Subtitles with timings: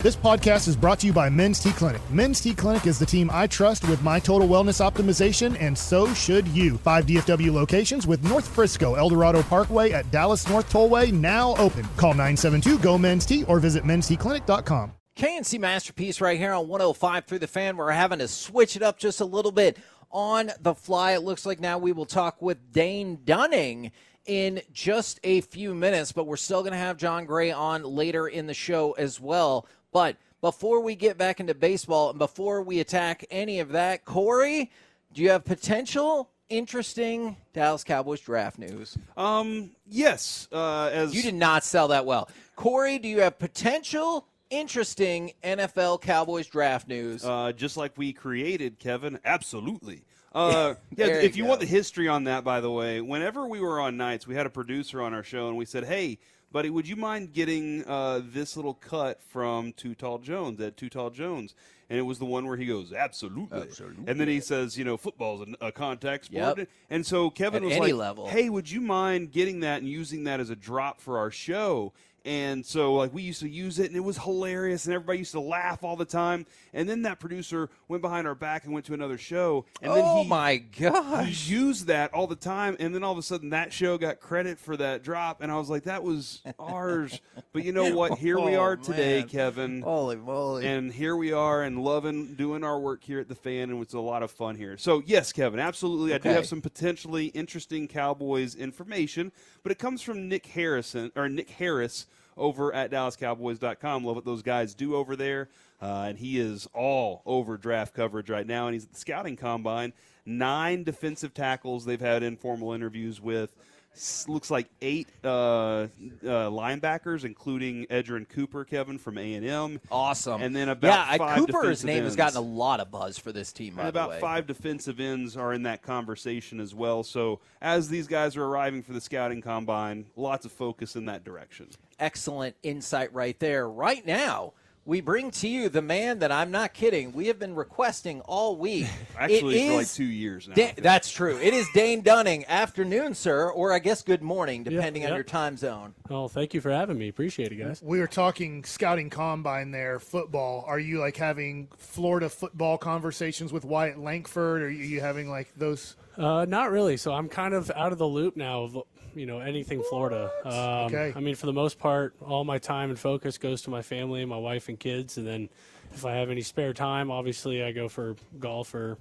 [0.00, 2.00] This podcast is brought to you by Men's T Clinic.
[2.08, 6.14] Men's T Clinic is the team I trust with my total wellness optimization, and so
[6.14, 6.78] should you.
[6.78, 11.82] Five DFW locations with North Frisco, Eldorado Parkway at Dallas North Tollway now open.
[11.96, 14.92] Call 972 GO Men's T or visit mensteclinic.com.
[15.16, 17.76] KNC Masterpiece right here on 105 through the fan.
[17.76, 19.78] We're having to switch it up just a little bit
[20.12, 21.14] on the fly.
[21.14, 23.90] It looks like now we will talk with Dane Dunning
[24.26, 28.28] in just a few minutes, but we're still going to have Jon Gray on later
[28.28, 29.66] in the show as well.
[29.92, 34.70] But before we get back into baseball and before we attack any of that, Corey,
[35.12, 38.96] do you have potential interesting Dallas Cowboys draft news?
[39.16, 40.48] Um, yes.
[40.52, 42.28] Uh, as You did not sell that well.
[42.56, 47.24] Corey, do you have potential interesting NFL Cowboys draft news?
[47.24, 49.18] uh, just like we created, Kevin.
[49.24, 50.02] Absolutely.
[50.30, 51.06] Uh, yeah.
[51.06, 53.96] If you you want the history on that, by the way, whenever we were on
[53.96, 56.18] nights, we had a producer on our show, and we said, "Hey,
[56.52, 60.88] buddy, would you mind getting uh, this little cut from Too Tall Jones at Too
[60.88, 61.54] Tall Jones?"
[61.90, 63.58] And it was the one where he goes, "Absolutely,",
[64.06, 66.68] and then he says, "You know, football's a, a contact sport." Yep.
[66.90, 68.28] And so Kevin At was like, level.
[68.28, 71.92] "Hey, would you mind getting that and using that as a drop for our show?"
[72.28, 75.32] And so, like, we used to use it, and it was hilarious, and everybody used
[75.32, 76.44] to laugh all the time.
[76.74, 80.04] And then that producer went behind our back and went to another show, and then
[80.04, 81.48] oh he, my he gosh.
[81.48, 82.76] used that all the time.
[82.80, 85.56] And then all of a sudden, that show got credit for that drop, and I
[85.56, 87.18] was like, that was ours.
[87.54, 88.18] but you know what?
[88.18, 89.28] Here we Oh, are today, man.
[89.28, 89.80] Kevin.
[89.80, 90.66] Holy moly.
[90.66, 93.94] And here we are and loving doing our work here at the fan, and it's
[93.94, 94.76] a lot of fun here.
[94.76, 96.12] So, yes, Kevin, absolutely.
[96.12, 101.26] I do have some potentially interesting Cowboys information, but it comes from Nick Harrison or
[101.30, 102.04] Nick Harris
[102.38, 104.04] over at DallasCowboys.com.
[104.04, 105.48] Love what those guys do over there.
[105.80, 109.36] Uh, and he is all over draft coverage right now, and he's at the scouting
[109.36, 109.92] combine.
[110.26, 113.54] Nine defensive tackles they've had informal interviews with.
[113.94, 115.86] S- Looks like eight uh, uh,
[116.22, 119.80] linebackers, including Edgerrin Cooper, Kevin from A and M.
[119.90, 120.42] awesome.
[120.42, 123.52] And then about yeah, five Cooper's name has gotten a lot of buzz for this
[123.52, 123.78] team.
[123.78, 127.02] And about five defensive ends are in that conversation as well.
[127.02, 131.24] So as these guys are arriving for the scouting combine, lots of focus in that
[131.24, 131.68] direction.
[131.98, 133.68] Excellent insight right there.
[133.68, 134.52] Right now,
[134.84, 137.12] we bring to you the man that I'm not kidding.
[137.12, 138.86] We have been requesting all week.
[139.18, 140.54] Actually, It for like two years now.
[140.54, 141.36] Da- that's true.
[141.38, 142.46] It is Dane Dunning.
[142.46, 145.94] Afternoon, sir, or I guess good morning, Yeah, depending on your time zone.
[146.08, 147.08] Oh, thank you for having me.
[147.08, 147.82] Appreciate it, guys.
[147.82, 150.64] We were talking scouting combine there, football.
[150.66, 154.62] Are you like having Florida football conversations with Wyatt Langford?
[154.62, 155.96] Or are you having like those?
[156.16, 156.96] Uh, not really.
[156.96, 158.78] So I'm kind of out of the loop now of
[159.14, 160.30] you know anything Florida.
[160.44, 160.52] Um,
[160.92, 161.12] Okay.
[161.14, 164.24] I mean, for the most part, all my time and focus goes to my family,
[164.24, 165.48] my wife and kids, and then
[165.94, 168.98] if I have any spare time, obviously I go for golf or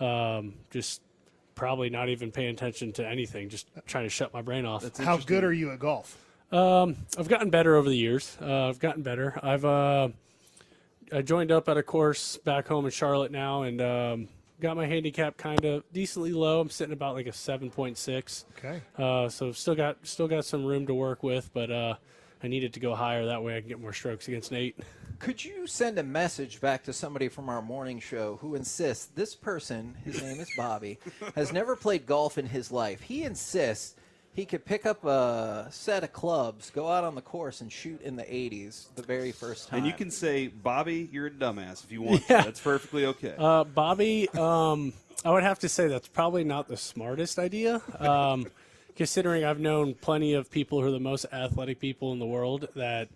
[0.00, 1.00] um, just
[1.54, 4.96] probably not even paying attention to anything, just trying to shut my brain off.
[4.98, 6.16] How good are you at golf?
[6.52, 8.36] Um, I've gotten better over the years.
[8.40, 9.38] Uh, I've gotten better.
[9.42, 10.08] I've uh,
[11.12, 14.28] I joined up at a course back home in Charlotte now, and um,
[14.60, 16.60] got my handicap kind of decently low.
[16.60, 18.44] I'm sitting about like a seven point six.
[18.58, 18.82] Okay.
[18.96, 21.94] Uh, so still got still got some room to work with, but uh,
[22.42, 23.26] I needed to go higher.
[23.26, 24.78] That way I can get more strokes against Nate.
[25.18, 29.34] Could you send a message back to somebody from our morning show who insists this
[29.34, 31.00] person, his name is Bobby,
[31.34, 33.00] has never played golf in his life?
[33.00, 33.96] He insists
[34.32, 38.00] he could pick up a set of clubs, go out on the course, and shoot
[38.02, 39.78] in the 80s the very first time.
[39.78, 42.38] And you can say, Bobby, you're a dumbass if you want Yeah.
[42.38, 42.44] to.
[42.44, 43.34] That's perfectly okay.
[43.36, 44.92] Uh, Bobby, um,
[45.24, 47.82] I would have to say that's probably not the smartest idea.
[47.98, 48.46] Um,
[48.96, 52.68] considering I've known plenty of people who are the most athletic people in the world
[52.76, 53.08] that,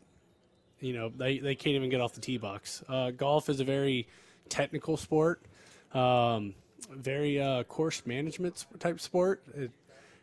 [0.81, 2.83] you know, they, they can't even get off the tee box.
[2.89, 4.07] Uh, golf is a very
[4.49, 5.41] technical sport,
[5.93, 6.55] um,
[6.91, 9.43] very uh, course management type sport.
[9.55, 9.71] It,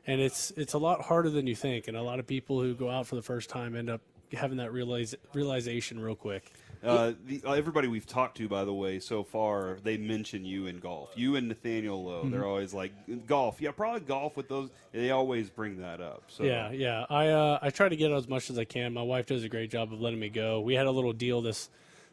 [0.10, 1.88] and it's it's a lot harder than you think.
[1.88, 4.02] And a lot of people who go out for the first time end up
[4.32, 6.52] having that realize, realization real quick.
[6.84, 10.68] Uh, the, uh, everybody we've talked to, by the way, so far, they mention you
[10.68, 11.12] in golf.
[11.16, 12.22] You and Nathaniel Lowe.
[12.30, 12.48] They're Mm-hmm.
[12.48, 12.94] always like,
[13.28, 13.60] golf.
[13.60, 14.70] Yeah, probably golf with those.
[14.94, 16.24] They always bring that up.
[16.28, 17.06] So Yeah, yeah.
[17.10, 18.94] I uh, I try to get out as much as I can.
[18.94, 20.62] My wife does a great job of letting me go.
[20.62, 21.70] We had a little deal this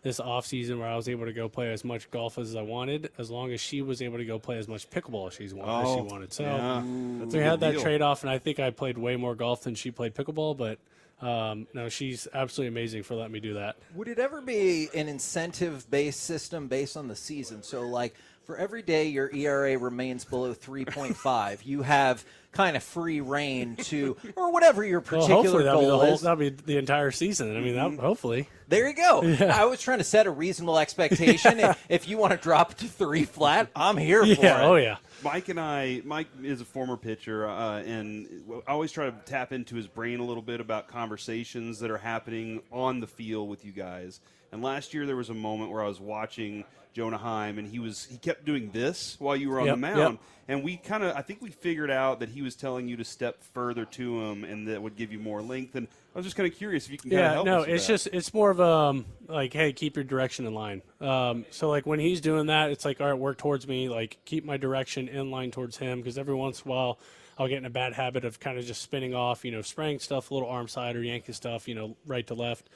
[0.06, 2.62] this off season where I was able to go play as much golf as I
[2.62, 5.52] wanted, as long as she was able to go play as much pickleball as she
[5.52, 5.80] wanted.
[5.80, 6.32] as Oh, she wanted.
[6.32, 6.82] So yeah.
[7.20, 7.80] That's we had that deal.
[7.80, 10.56] trade off, and I think I played way more golf than she played pickleball.
[10.56, 10.78] But
[11.20, 13.76] Um, no, she's absolutely amazing for letting me do that.
[13.94, 17.62] Would it ever be an incentive based system based on the season?
[17.62, 18.14] So, like,
[18.44, 22.24] for every day your ERA remains below 3.5, you have
[22.56, 26.00] kind of free reign to, or whatever your Well, particular hopefully that'll be the goal
[26.00, 26.20] whole, is.
[26.22, 27.56] that'll be the entire season.
[27.56, 28.48] I mean, that, hopefully.
[28.68, 29.22] There you go.
[29.52, 31.60] I was trying to set a reasonable expectation.
[31.60, 34.44] if, if you want to drop to three flat, I'm here for it.
[34.44, 34.96] Oh yeah.
[35.22, 38.28] Mike and I, Mike is a former pitcher, uh, and
[38.66, 41.96] I always try to tap into his brain a little bit about conversations that are
[41.98, 44.20] happening on the field with you guys.
[44.56, 46.64] And last year there was a moment where I was watching
[46.94, 49.76] Jonah Heim, and he was he kept doing this while you were on Yep, the
[49.76, 50.20] mound, yep.
[50.48, 53.04] and we kind of I think we figured out that he was telling you to
[53.04, 55.74] step further to him, and that would give you more length.
[55.74, 57.62] And I was just kind of curious if you can kind of Yeah, help no,
[57.62, 60.82] it's just it's more of um like hey, keep your direction in line.
[61.00, 64.18] Um, so like when he's doing that, it's like all right, work towards me, like
[64.24, 66.98] keep my direction in line towards him because every once in a while
[67.38, 70.00] I'll get in a bad habit of kind of just spinning off, you know, spraying
[70.00, 72.68] stuff a little arm side or yanking stuff, you know, right to left.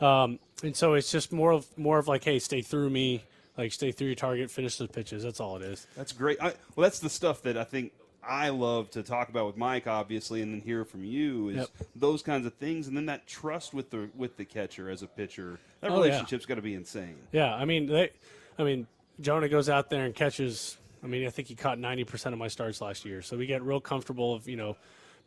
[0.00, 3.24] Um, and so it's just more of more of like hey, stay through me,
[3.56, 5.22] like stay through your target, finish the pitches.
[5.22, 5.86] That's all it is.
[5.96, 6.38] That's great.
[6.40, 7.92] I, well, that's the stuff that I think
[8.22, 11.68] I love to talk about with Mike, obviously, and then hear from you is Yep.
[11.96, 15.06] those kinds of things, and then that trust with the with the catcher as a
[15.06, 15.58] pitcher.
[15.80, 16.22] That Oh, yeah.
[16.46, 17.16] got to be insane.
[17.32, 18.10] Yeah, I mean they,
[18.58, 18.86] I mean
[19.20, 20.76] Jonah goes out there and catches.
[21.02, 23.46] I mean I think he caught ninety percent of my starts last year, so we
[23.46, 24.76] get real comfortable of you know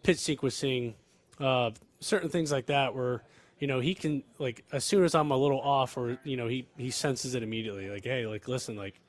[0.03, 0.93] pitch sequencing,
[1.39, 3.23] uh, certain things like that where
[3.63, 6.49] you know he can like as soon as I'm a little off or you know
[6.49, 8.99] he he senses it immediately like hey like listen like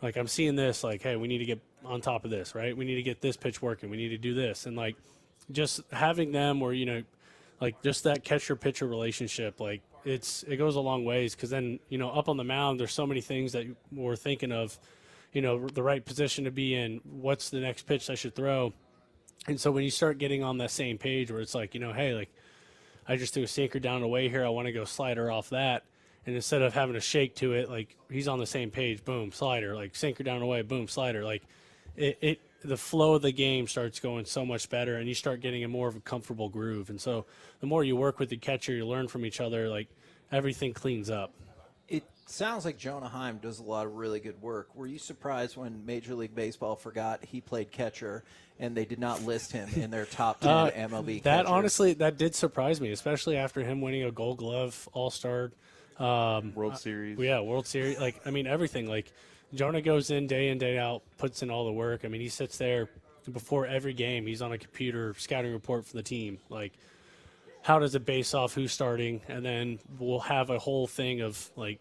[0.00, 2.76] like I'm seeing this like hey we need to get on top of this right?
[2.76, 3.90] We need to get this pitch working.
[3.90, 4.66] We need to do this.
[4.66, 4.94] And like
[5.50, 7.02] just having them where you know
[7.60, 11.80] like just that catcher pitcher relationship like it's it goes a long ways because then
[11.88, 14.78] you know up on the mound there's so many things that we're thinking of
[15.32, 18.72] you know the right position to be in what's the next pitch i should throw.
[19.48, 21.92] And so when you start getting on that same page where it's like you know
[21.92, 22.30] hey like
[23.08, 24.44] i just threw a sinker down away here.
[24.44, 25.84] I want to go slider off that.
[26.26, 29.30] And instead of having a shake to it like he's on the same page boom
[29.30, 31.44] slider like sinker down away boom slider like
[31.94, 35.40] it, it the flow of the game starts going so much better and you start
[35.40, 36.90] getting a more of a comfortable groove.
[36.90, 37.26] And so
[37.60, 39.88] the more you work with the catcher you learn from each other like
[40.32, 41.32] everything cleans up.
[41.88, 44.74] It sounds like Jonah Heim does a lot of really good work.
[44.74, 48.24] Were you surprised when Major League Baseball forgot he played catcher
[48.58, 51.50] and they did not list him in their top 10 Uh, MLB that catchers?
[51.50, 55.52] honestly that did surprise me especially after him winning a gold glove all-star
[55.98, 57.18] um, World Series.
[57.18, 59.12] yeah world series like i mean everything like
[59.54, 62.28] jonah goes in day in day out puts in all the work i mean he
[62.28, 62.88] sits there
[63.32, 66.72] before every game he's on a computer scouting report for the team like
[67.62, 71.50] how does it base off who's starting and then we'll have a whole thing of
[71.56, 71.80] like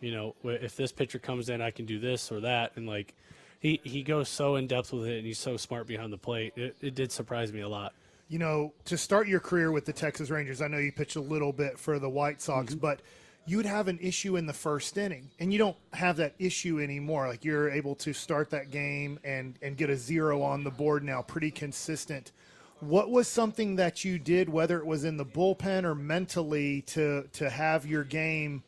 [0.00, 3.14] you know if this pitcher comes in i can do this or that and like
[3.64, 6.52] he, he goes so in depth with it and he's so smart behind the plate
[6.56, 7.92] it, it did surprise me a lot
[8.28, 11.20] You know, to start your career with the Texas Rangers, I know you pitched a
[11.20, 12.80] little bit for the White Sox, Mm-hmm.
[12.80, 13.00] but
[13.46, 16.80] you would have an issue in the first inning, and you don't have that issue
[16.80, 17.28] anymore.
[17.28, 21.04] Like you're able to start that game and and get a zero on the board
[21.04, 22.32] now, pretty consistent.
[22.80, 27.28] What was something that you did, whether it was in the bullpen or mentally, to
[27.34, 28.62] to have your game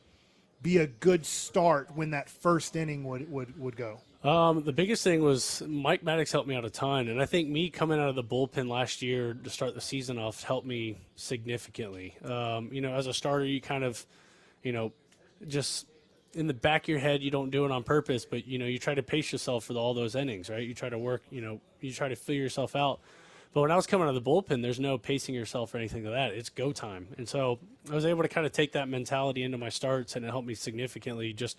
[0.60, 4.00] be a good start when that first inning would would, would go?
[4.26, 7.49] Um, the biggest thing was Mike Maddux helped me out a ton, and I think
[7.49, 10.99] me coming out of the bullpen last year to start the season off helped me
[11.14, 12.17] significantly.
[12.25, 14.05] Um, you know, as a starter, you kind of,
[14.64, 14.90] you know,
[15.46, 15.87] just
[16.34, 18.67] in the back of your head, you don't do it on purpose, but you know,
[18.67, 20.67] you try to pace yourself for the, all those innings, right?
[20.67, 22.98] You try to work, you know, you try to figure yourself out.
[23.55, 26.05] But when I was coming out of the bullpen, there's no pacing yourself or anything
[26.05, 26.32] like that.
[26.32, 29.56] It's go time, and so I was able to kind of take that mentality into
[29.56, 31.58] my starts, and it helped me significantly just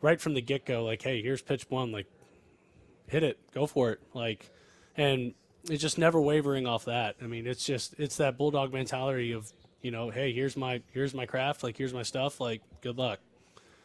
[0.00, 2.06] right from the get go, like, hey, here's pitch one, like,
[3.06, 4.50] hit it, go for it, like,
[4.96, 5.34] and
[5.68, 7.16] it's just never wavering off that.
[7.22, 9.52] I mean, it's just it's that bulldog mentality of
[9.82, 13.20] you know, hey, here's my here's my craft, like, here's my stuff, like, good luck.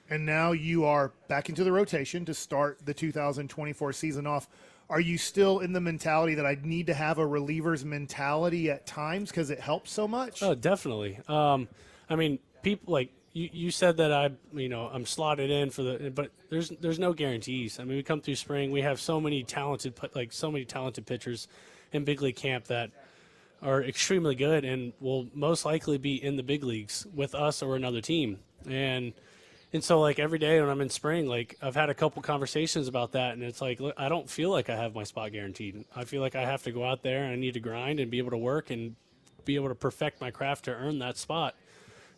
[0.10, 4.50] And now you are back into the rotation to start the 2024 season off.
[4.90, 8.86] Are you still in the mentality that I need to have a reliever's mentality at
[8.86, 10.44] times because it helps so much?
[10.44, 11.20] Oh, definitely.
[11.28, 11.70] Um,
[12.10, 15.84] I mean, people like you, you said that I, you know, I'm slotted in for
[15.84, 17.80] the, but there's there's no guarantees.
[17.80, 21.06] I mean, we come through spring, we have so many talented, like so many talented
[21.06, 21.48] pitchers
[21.92, 22.92] in big league camp that
[23.62, 27.76] are extremely good and will most likely be in the big leagues with us or
[27.76, 28.40] another team.
[28.70, 29.14] And
[29.72, 32.88] and so like every day when I'm in spring, like I've had a couple conversations
[32.88, 35.86] about that, and it's like look, I don't feel like I have my spot guaranteed.
[35.96, 38.12] I feel like I have to go out there and I need to grind and
[38.12, 38.96] be able to work and
[39.44, 41.56] be able to perfect my craft to earn that spot.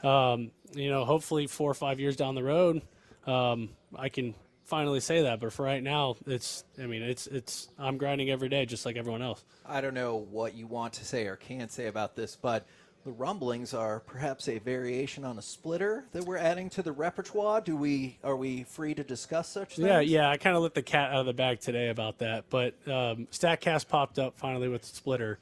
[0.03, 2.81] Um, you know, hopefully four or five years down the road,
[3.25, 5.39] um, I can finally say that.
[5.39, 8.97] But for right now, it's I mean it's it's I'm grinding every day just like
[8.97, 9.43] everyone else.
[9.65, 12.65] I don't know what you want to say or can say about this, but
[13.05, 17.61] The rumblings are perhaps a variation on a splitter that we're adding to the repertoire.
[17.61, 19.87] Do we are we free to discuss such things?
[19.87, 20.27] Yeah, yeah.
[20.27, 23.27] I kind of let the cat out of the bag today about that, but um,
[23.31, 25.37] Statcast popped up finally with the splitter.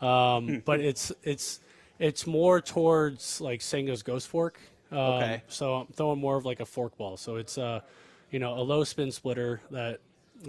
[0.00, 1.58] Um, but it's it's
[1.98, 4.60] it's more towards like Senga's Ghost Fork.
[4.90, 5.42] Um, Okay.
[5.48, 7.16] So I'm throwing more of like a fork ball.
[7.16, 7.80] So it's uh,
[8.30, 10.00] you know, a low spin splitter that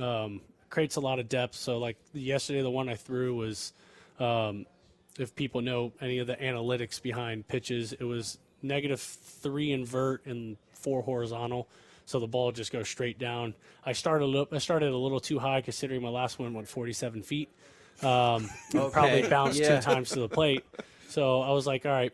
[0.02, 1.56] um, creates a lot of depth.
[1.56, 3.74] So like yesterday, the one I threw was,
[4.20, 4.66] um,
[5.18, 10.58] if people know any of the analytics behind pitches, it was negative three invert and
[10.74, 11.68] four horizontal.
[12.06, 13.54] So the ball just goes straight down.
[13.86, 16.68] I started a little, I started a little too high considering my last one went
[16.68, 17.50] 47 feet.
[18.02, 19.80] Um, Probably bounced yeah.
[19.80, 20.66] two times to the plate.
[21.10, 22.14] So I was like, all right,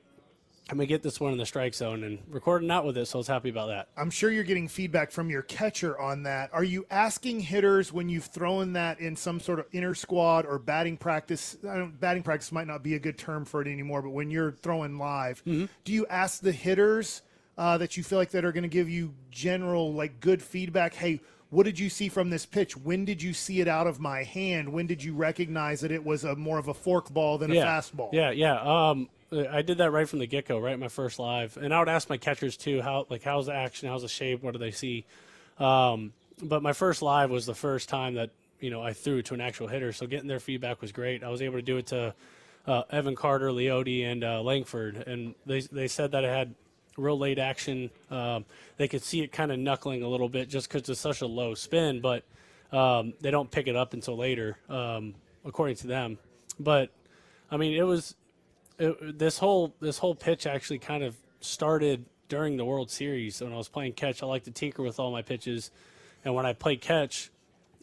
[0.70, 3.06] I'm gonna get this one in the strike zone and recording out with it.
[3.06, 3.90] So I was happy about that.
[3.96, 6.50] I'm sure you're getting feedback from your catcher on that.
[6.54, 10.58] Are you asking hitters when you've thrown that in some sort of inner squad or
[10.58, 11.56] batting practice?
[11.70, 14.32] I don't, batting practice might not be a good term for it anymore, but when
[14.32, 15.66] you're throwing live, Mm-hmm.
[15.84, 17.22] do you ask the hitters
[17.60, 20.96] uh, that you feel like that are going to give you general like good feedback?
[20.96, 22.76] Hey, what did you see from this pitch?
[22.76, 24.74] When did you see it out of my hand?
[24.74, 27.56] When did you recognize that it was a more of a fork ball than a
[27.66, 28.10] fastball?
[28.12, 28.60] Yeah, yeah.
[28.62, 31.80] Um, I did that right from the get go, right my first live, and I
[31.80, 34.60] would ask my catchers too, how like how's the action, how's the shape, what do
[34.60, 35.06] they see?
[35.60, 39.34] Um, but my first live was the first time that you know I threw to
[39.34, 41.24] an actual hitter, so getting their feedback was great.
[41.24, 42.14] I was able to do it to
[42.68, 46.56] uh, Evan Carter, Leody, and uh, Langford, and they they said that it had
[46.98, 47.90] real late action.
[48.10, 48.46] Um,
[48.78, 51.28] they could see it kind of knuckling a little bit just because it's such a
[51.28, 52.24] low spin, but
[52.72, 56.18] um, they don't pick it up until later, um, according to them.
[56.60, 56.90] But
[57.52, 58.16] I mean, it was
[58.78, 63.58] this whole this whole pitch actually kind of started during the World Series when I
[63.58, 64.24] was playing catch.
[64.24, 65.72] I like to tinker with all my pitches,
[66.24, 67.30] and when I play catch,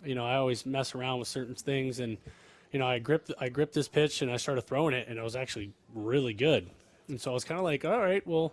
[0.04, 2.18] you know, I always mess around with certain things, and
[2.72, 5.22] you know, I gripped I gripped this pitch and I started throwing it, and it
[5.22, 6.68] was actually really good.
[7.08, 8.52] And so I was kind of like, all right, well,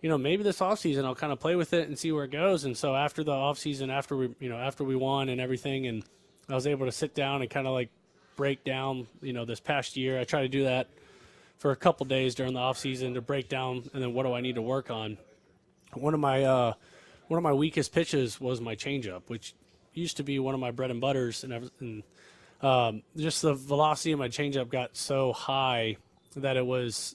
[0.00, 2.30] you know, maybe this offseason I'll kind of play with it and see where it
[2.30, 2.64] goes.
[2.64, 6.04] And so after the offseason, after we, you know, after we won and everything, and
[6.48, 7.90] I was able to sit down and kind of like
[8.36, 10.18] break down, you know, this past year.
[10.18, 10.88] I try to do that
[11.60, 14.40] for a couple days during the offseason to break down and then what do I
[14.40, 15.18] need to work on.
[15.92, 16.72] One of my uh,
[17.28, 19.54] one of my weakest pitches was my changeup, which
[19.92, 22.02] used to be one of my bread and butters, and, and
[22.62, 25.96] um, just the velocity of my changeup got so high
[26.34, 27.14] that it was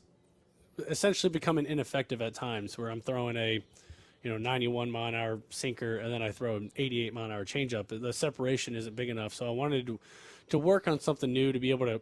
[0.89, 3.63] essentially becoming ineffective at times where I'm throwing a
[4.21, 7.31] you know 91 mile an hour sinker and then I throw an 88 mile an
[7.31, 7.87] hour changeup.
[7.87, 9.99] The separation isn't big enough, so I wanted to
[10.49, 11.99] to work on something new to be able to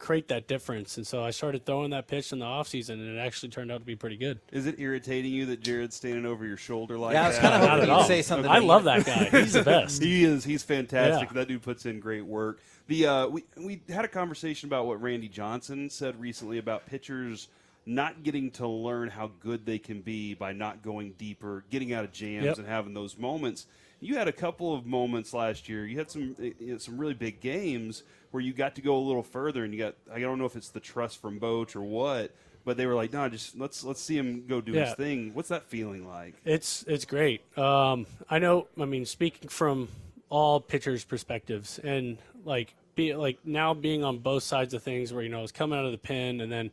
[0.00, 0.96] create that difference.
[0.96, 3.78] And so I started throwing that pitch in the offseason, and it actually turned out
[3.78, 4.40] to be pretty good.
[4.50, 7.20] Is it irritating you that Jared's standing over your shoulder like that?
[7.20, 8.50] Yeah, I was kind of Not hoping at you'd say something.
[8.50, 9.24] I love that guy.
[9.26, 10.02] He's the best.
[10.10, 10.42] He is.
[10.42, 11.28] He's fantastic.
[11.28, 11.34] Yeah.
[11.34, 12.60] That dude puts in great work.
[12.88, 17.48] The uh, we we had a conversation about what Randy Johnson said recently about pitchers
[17.86, 22.04] not getting to learn how good they can be by not going deeper, getting out
[22.04, 22.58] of jams, Yep.
[22.58, 23.66] and having those moments.
[24.00, 25.86] You had a couple of moments last year.
[25.86, 28.98] You had some you know, some really big games where you got to go a
[28.98, 31.82] little further, and you got I don't know if it's the trust from Boch or
[31.82, 32.32] what,
[32.64, 35.32] but they were like, no, just let's let's see him go do his thing.
[35.34, 36.34] What's that feeling like?
[36.44, 37.42] It's it's great.
[37.58, 38.68] Um, I know.
[38.80, 39.88] I mean, speaking from
[40.28, 45.22] all pitchers' perspectives, and like be like now being on both sides of things, where
[45.22, 46.70] you know it's coming out of the pen, and then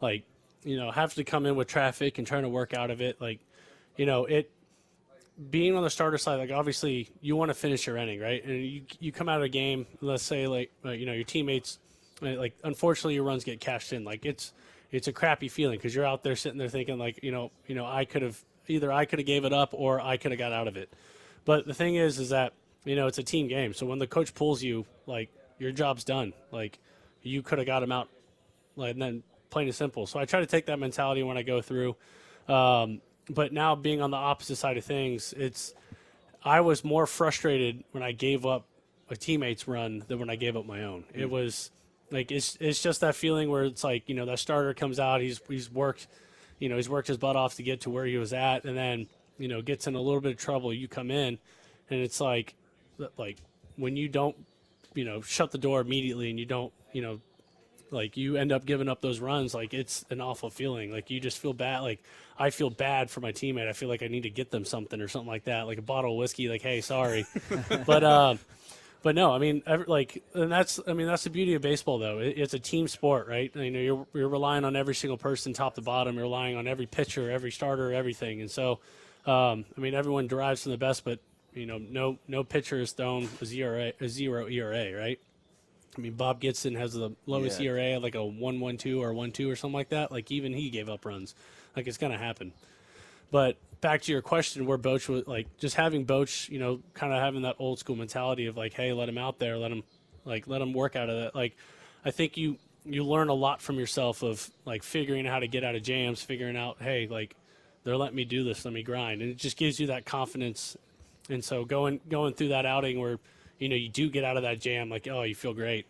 [0.00, 0.24] like
[0.64, 3.20] you know have to come in with traffic and trying to work out of it.
[3.20, 3.40] Like
[3.96, 4.50] you know it
[5.48, 8.44] being on the starter side, like obviously you want to finish your inning, right?
[8.44, 11.24] And you you come out of a game, let's say like uh, you know your
[11.24, 11.78] teammates,
[12.22, 14.04] uh, like unfortunately your runs get cashed in.
[14.04, 14.52] Like it's
[14.90, 17.74] it's a crappy feeling because you're out there sitting there thinking like you know you
[17.74, 20.38] know I could have either I could have gave it up or I could have
[20.38, 20.92] got out of it.
[21.44, 22.52] But the thing is, is that
[22.84, 23.72] you know it's a team game.
[23.72, 26.32] So when the coach pulls you, like your job's done.
[26.50, 26.78] Like
[27.22, 28.08] you could have got him out,
[28.76, 30.06] like and then plain and simple.
[30.06, 31.96] So I try to take that mentality when I go through.
[32.48, 33.00] Um,
[33.34, 35.74] but now being on the opposite side of things, it's
[36.44, 38.66] I was more frustrated when I gave up
[39.08, 41.04] a teammate's run than when I gave up my own.
[41.14, 41.30] It mm.
[41.30, 41.70] was
[42.10, 45.20] like it's it's just that feeling where it's like you know that starter comes out,
[45.20, 46.06] he's he's worked,
[46.58, 48.76] you know he's worked his butt off to get to where he was at, and
[48.76, 49.06] then
[49.38, 50.72] you know gets in a little bit of trouble.
[50.72, 51.38] You come in,
[51.88, 52.54] and it's like
[53.16, 53.38] like
[53.76, 54.36] when you don't
[54.94, 57.20] you know shut the door immediately and you don't you know
[57.90, 60.90] like you end up giving up those runs like it's an awful feeling.
[60.92, 62.02] Like you just feel bad like
[62.38, 63.68] i feel bad for my teammate.
[63.68, 65.82] I feel like i need to get them something or something like that like a
[65.82, 67.26] bottle of whiskey like hey sorry.
[67.86, 68.38] But um
[69.02, 71.98] but no i mean ev- like and that's i mean that's the beauty of baseball
[71.98, 72.18] though.
[72.18, 73.50] It, it's a team sport right?
[73.54, 76.14] You know you're, you're relying on every single person top to bottom.
[76.14, 78.40] You're relying on every pitcher every starter everything.
[78.40, 78.80] And so
[79.26, 81.18] um, i mean everyone derives from the best but
[81.54, 85.20] you know no no pitcher is thrown a zero a zero era right
[85.96, 87.72] I mean, Bob Gibson has the lowest Yeah.
[87.72, 90.12] ERA, like a one one two or one two or something like that.
[90.12, 91.34] Like even he gave up runs.
[91.76, 92.52] Like it's gonna happen.
[93.30, 97.12] But back to your question, where Boch was like just having Boch, you know, kind
[97.12, 99.82] of having that old school mentality of like, hey, let him out there, let him
[100.24, 101.34] like let him work out of that.
[101.34, 101.56] Like,
[102.04, 105.48] I think you you learn a lot from yourself of like figuring out how to
[105.48, 107.36] get out of jams, figuring out, hey, like
[107.84, 110.76] they're letting me do this, let me grind, and it just gives you that confidence.
[111.28, 113.18] And so going going through that outing where
[113.60, 115.86] you know you do get out of that jam, like oh, you feel great.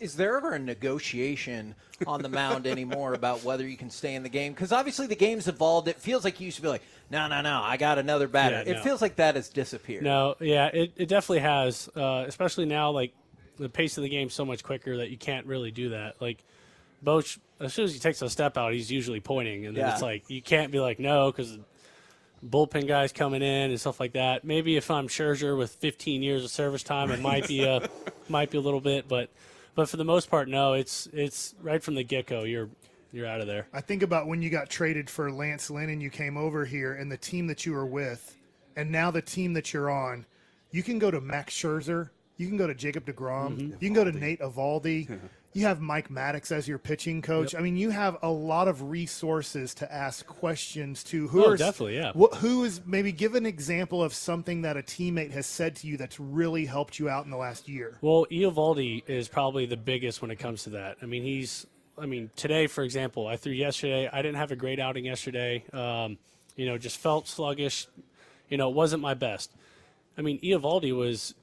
[0.00, 4.24] Is, there ever a negotiation on the mound anymore about whether you can stay in
[4.24, 4.52] the game?
[4.52, 5.86] Because obviously the game's evolved.
[5.86, 8.56] It feels like you used to be like, no, no, no, I got another batter.
[8.66, 8.82] Yeah, It no.
[8.82, 10.02] feels like that has disappeared.
[10.02, 11.88] No, yeah, it, it definitely has.
[11.94, 13.12] Uh, especially now, like
[13.56, 16.20] the pace of the game's so much quicker that you can't really do that.
[16.20, 16.42] Like
[17.04, 19.92] Boch, as soon as he takes a step out, he's usually pointing, and then Yeah.
[19.92, 21.56] it's like you can't be like no because
[22.46, 24.44] bullpen guys coming in and stuff like that.
[24.44, 27.88] Maybe if I'm Scherzer with 15 years of service time, it might be a
[28.28, 29.30] might be a little bit, but
[29.74, 30.72] but for the most part, no.
[30.74, 32.42] It's it's right from the get go.
[32.44, 32.68] You're
[33.12, 33.66] you're out of there.
[33.72, 36.92] I think about when you got traded for Lance Lynn and you came over here
[36.94, 38.36] and the team that you were with,
[38.76, 40.26] and now the team that you're on,
[40.72, 43.70] you can go to Max Scherzer, you can go to Jacob DeGrom, Mm-hmm.
[43.80, 45.18] you can go to Nate Eovaldi,
[45.58, 47.54] you have Mike Maddux as your pitching coach.
[47.54, 51.28] I mean, you have a lot of resources to ask questions to.
[51.28, 52.12] Who Oh, are definitely, yeah.
[52.12, 55.86] Wh- who is maybe give an example of something that a teammate has said to
[55.86, 57.98] you that's really helped you out in the last year?
[58.00, 60.96] Well, Eovaldi is probably the biggest when it comes to that.
[61.02, 61.66] I mean, he's.
[62.00, 64.08] I mean, today, for example, I threw yesterday.
[64.12, 65.64] I didn't have a great outing yesterday.
[65.72, 66.16] Um,
[66.54, 67.88] you know, just felt sluggish.
[68.48, 69.50] You know, it wasn't my best.
[70.16, 71.34] I mean, Eovaldi was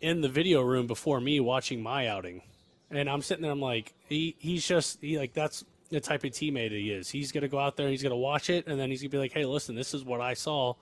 [0.00, 2.42] in the video room before me watching my outing,
[2.90, 3.52] and I'm sitting there.
[3.52, 7.08] I'm like, he, he's just he like that's the type of teammate he is.
[7.08, 9.32] He's gonna go out there, he's gonna watch it, and then he's gonna be like,
[9.32, 10.74] hey, listen, this is what I saw,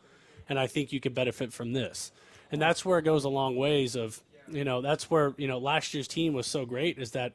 [0.49, 2.13] and I think you could benefit from this.
[2.51, 5.59] And that's where it goes a long ways of, you know, that's where, you know,
[5.59, 7.33] last year's team was so great is that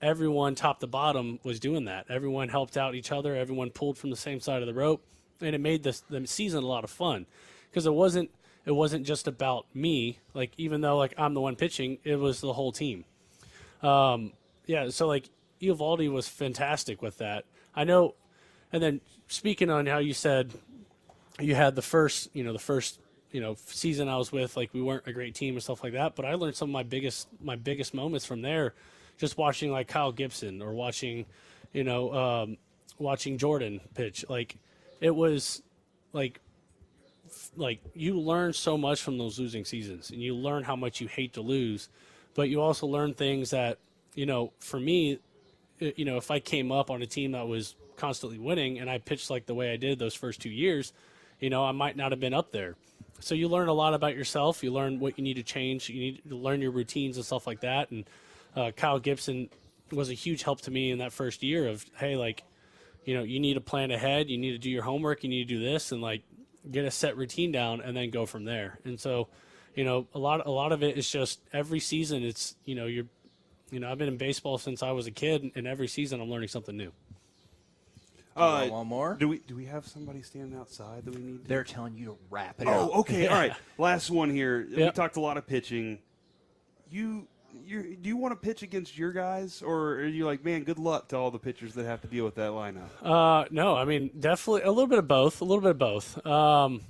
[0.00, 2.06] everyone top to bottom was doing that.
[2.08, 5.04] Everyone helped out each other, everyone pulled from the same side of the rope,
[5.40, 7.26] and it made the season a lot of fun
[7.70, 8.30] because it wasn't
[8.66, 12.40] it wasn't just about me, like even though like I'm the one pitching, it was
[12.40, 13.04] the whole team.
[13.84, 14.32] Um,
[14.66, 15.28] yeah, so like
[15.60, 17.44] Eovaldi was fantastic with that.
[17.76, 18.14] I know,
[18.72, 20.52] and then speaking on how you said
[21.38, 24.72] you had the first, you know, the first, you know, season I was with, like
[24.72, 26.14] we weren't a great team and stuff like that.
[26.14, 28.74] But I learned some of my biggest, my biggest moments from there,
[29.18, 31.26] just watching like Kyle Gibson or watching,
[31.72, 32.56] you know, um,
[32.98, 34.24] watching Jordan pitch.
[34.28, 34.56] Like
[35.00, 35.62] it was,
[36.12, 36.40] like,
[37.56, 41.08] like you learn so much from those losing seasons, and you learn how much you
[41.08, 41.88] hate to lose,
[42.34, 43.78] but you also learn things that,
[44.14, 45.18] you know, for me,
[45.78, 48.98] you know, if I came up on a team that was constantly winning and I
[48.98, 50.92] pitched like the way I did those first two years,
[51.40, 52.76] you know, I might not have been up there.
[53.20, 54.62] So you learn a lot about yourself.
[54.62, 55.88] You learn what you need to change.
[55.88, 57.90] You need to learn your routines and stuff like that.
[57.90, 58.04] And
[58.56, 59.48] uh, Kyle Gibson
[59.92, 62.42] was a huge help to me in that first year of, hey, like,
[63.04, 64.28] you know, you need to plan ahead.
[64.28, 65.22] You need to do your homework.
[65.22, 66.22] You need to do this and like
[66.70, 68.78] get a set routine down and then go from there.
[68.84, 69.28] And so,
[69.74, 72.22] you know, a lot, a lot of it is just every season.
[72.24, 73.06] It's you know, you're,
[73.70, 76.30] you know, I've been in baseball since I was a kid, and every season I'm
[76.30, 76.92] learning something new.
[78.36, 79.14] Uh, one more?
[79.18, 81.42] Do we do we have somebody standing outside that we need?
[81.42, 81.48] To...
[81.48, 82.96] They're telling you to wrap it Oh, up.
[83.00, 83.52] okay, all right.
[83.78, 84.66] Last one here.
[84.74, 86.00] We talked a lot of pitching.
[86.90, 87.26] You,
[87.64, 90.78] you, do you want to pitch against your guys, or are you like, man, good
[90.78, 92.88] luck to all the pitchers that have to deal with that lineup?
[93.02, 95.40] Uh, no, I mean definitely a little bit of both.
[95.40, 96.26] A little bit of both.
[96.26, 96.80] Um,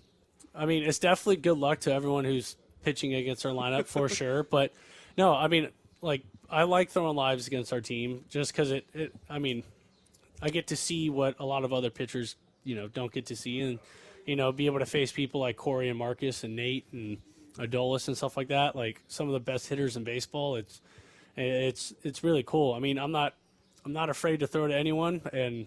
[0.54, 4.42] I mean it's definitely good luck to everyone who's pitching against our lineup for sure.
[4.42, 4.72] But
[5.16, 5.68] no, I mean
[6.02, 9.14] like I like throwing lives against our team just because it, it.
[9.28, 9.64] I mean,
[10.42, 13.36] I get to see what a lot of other pitchers you know don't get to
[13.36, 13.78] see, and
[14.26, 17.18] you know be able to face people like Corey and Marcus and Nate and
[17.56, 18.76] Adolis and stuff like that.
[18.76, 20.56] Like some of the best hitters in baseball.
[20.56, 20.80] It's
[21.36, 22.74] it's it's really cool.
[22.74, 23.34] I mean, I'm not
[23.84, 25.66] I'm not afraid to throw to anyone, and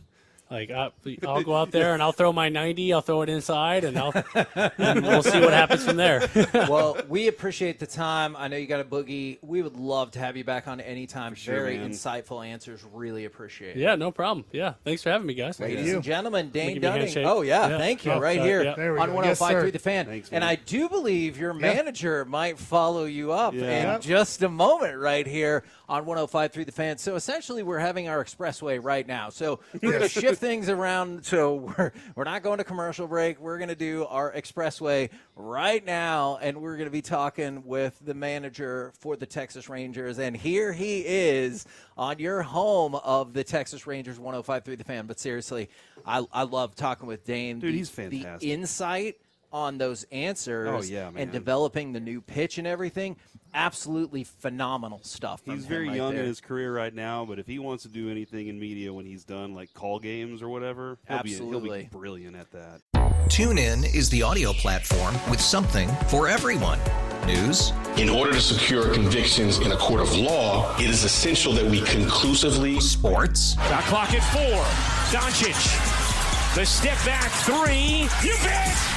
[0.49, 2.93] like uh, I, I'll go out there and I'll throw my 90.
[2.93, 4.13] I'll throw it inside, and I'll
[4.77, 6.27] and we'll see what happens from there.
[6.53, 8.35] well, we appreciate the time.
[8.35, 9.37] I know you got a boogie.
[9.41, 11.35] We would love to have you back on anytime.
[11.35, 11.91] sure, Very man.
[11.91, 12.83] insightful answers.
[12.93, 13.79] Really appreciate it.
[13.79, 14.45] yeah, no problem.
[14.51, 15.59] Yeah, thanks for having me, guys.
[15.59, 17.13] Ladies and gentlemen, Dane you Dunning.
[17.25, 17.77] Oh, yeah, Yeah.
[17.77, 18.11] thank you.
[18.13, 18.47] Oh, right sorry.
[18.49, 18.71] here Yeah.
[19.01, 19.17] On go.
[19.19, 19.71] Oh yes, 105.3.
[19.73, 20.05] The Fan.
[20.05, 20.43] Thanks, and.
[20.43, 23.95] I do believe your manager might follow you up Yeah.
[23.95, 26.97] in just a moment right here on 105.3 The Fan.
[26.97, 29.29] So essentially, we're having our expressway right now.
[29.29, 31.25] So we're going to shift things around.
[31.25, 33.39] So we're, we're not going to commercial break.
[33.39, 37.97] We're going to do our expressway right now, and we're going to be talking with
[38.03, 40.19] the manager for the Texas Rangers.
[40.19, 41.65] And here he is
[41.97, 45.07] on your home of the Texas Rangers 105.3 The Fan.
[45.07, 45.69] But seriously,
[46.05, 47.59] I, I love talking with Dane.
[47.59, 48.39] Dude, The- he's fantastic.
[48.39, 49.15] The insight
[49.51, 53.15] on those answers Oh, yeah, and developing the new pitch and everything.
[53.53, 55.41] Absolutely phenomenal stuff.
[55.41, 56.21] from He's him very right young there.
[56.23, 59.05] in his career right now, but if he wants to do anything in media when
[59.05, 62.81] he's done, like call games or whatever, he'll be he'll be brilliant at that.
[63.29, 66.79] TuneIn is the audio platform with something for everyone.
[67.25, 71.65] News, In order to secure convictions in a court of law, it is essential that
[71.65, 74.63] we conclusively sports, Shot clock at four.
[75.11, 76.55] Doncic.
[76.55, 78.07] The step back three.
[78.25, 78.96] You bet.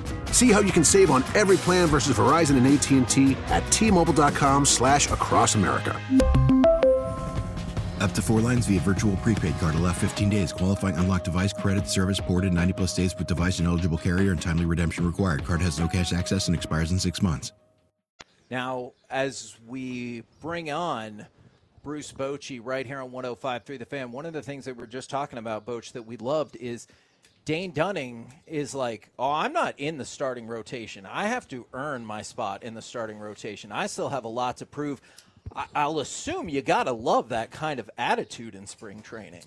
[0.31, 5.09] See how you can save on every plan versus Verizon and AT&T at T-Mobile.com slash
[5.09, 5.99] across America.
[8.01, 9.75] Up to four lines via virtual prepaid card.
[9.75, 10.51] Allow 15 days.
[10.51, 14.41] Qualifying unlocked device credit service ported 90 plus days with device and eligible carrier and
[14.41, 15.45] timely redemption required.
[15.45, 17.51] Card has no cash access and expires in six months.
[18.49, 21.27] Now, as we bring on
[21.83, 25.09] Bruce Bochy right here on 105.3 The Fan, one of the things that we're just
[25.11, 26.87] talking about, Boch, that we loved is
[27.51, 31.05] Dane Dunning is like, oh, I'm not in the starting rotation.
[31.05, 33.73] I have to earn my spot in the starting rotation.
[33.73, 35.01] I still have a lot to prove.
[35.53, 39.43] I- I'll assume you got to love that kind of attitude in spring training.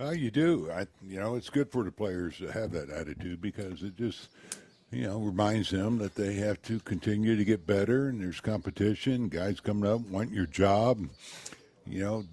[0.00, 0.68] Uh, you do.
[0.68, 4.30] I, you know, it's good for the players to have that attitude because it just,
[4.90, 9.28] you know, reminds them that they have to continue to get better and there's competition.
[9.28, 11.06] Guys coming up want your job.
[11.86, 12.24] You know,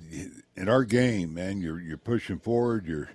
[0.56, 2.88] in our game, man, you're you're pushing forward.
[2.88, 3.12] You're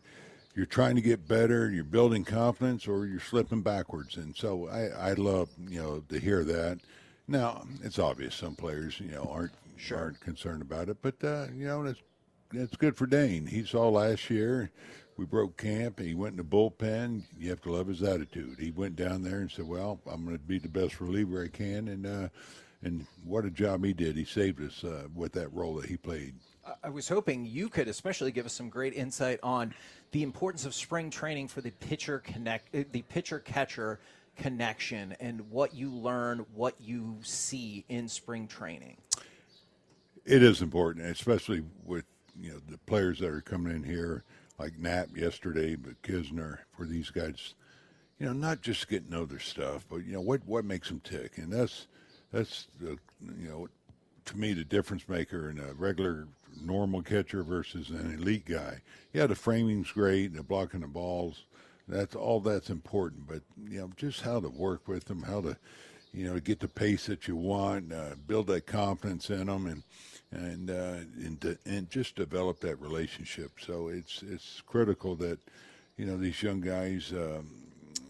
[0.56, 1.70] you're trying to get better.
[1.70, 4.16] You're building confidence, or you're slipping backwards.
[4.16, 6.78] And so I, I love you know to hear that.
[7.28, 9.52] Now it's obvious some players you know aren't
[9.92, 12.00] aren't concerned about it, but uh, you know it's
[12.52, 13.46] it's good for Dane.
[13.46, 14.72] He saw last year.
[15.18, 15.98] We broke camp.
[15.98, 17.22] And he went in the bullpen.
[17.38, 18.56] You have to love his attitude.
[18.58, 21.48] He went down there and said, "Well, I'm going to be the best reliever I
[21.48, 22.28] can," and uh,
[22.82, 24.16] and what a job he did.
[24.16, 26.34] He saved us uh, with that role that he played.
[26.82, 29.74] I was hoping you could especially give us some great insight on
[30.12, 34.00] the importance of spring training for the pitcher connect, uh, the pitcher catcher
[34.36, 38.96] connection, and what you learn, what you see in spring training.
[40.24, 42.04] It is important, especially with
[42.40, 44.24] you know the players that are coming in here,
[44.58, 47.54] like Knapp yesterday, but Kisner for these guys.
[48.18, 51.38] You know, not just getting their stuff, but you know what what makes them tick,
[51.38, 51.86] and that's
[52.32, 52.98] that's the
[53.38, 53.68] you know
[54.24, 56.26] to me the difference maker in a regular
[56.64, 58.80] normal catcher versus an elite guy.
[59.12, 61.44] Yeah, the framing's great, the blocking the balls,
[61.88, 63.26] that's all that's important.
[63.26, 65.56] But you know, just how to work with them, how to
[66.12, 69.82] you know get the pace that you want, uh, build that confidence in them, and
[70.32, 73.52] and uh, and, de- and just develop that relationship.
[73.64, 75.38] So it's it's critical that
[75.96, 77.12] you know these young guys.
[77.12, 77.62] Um,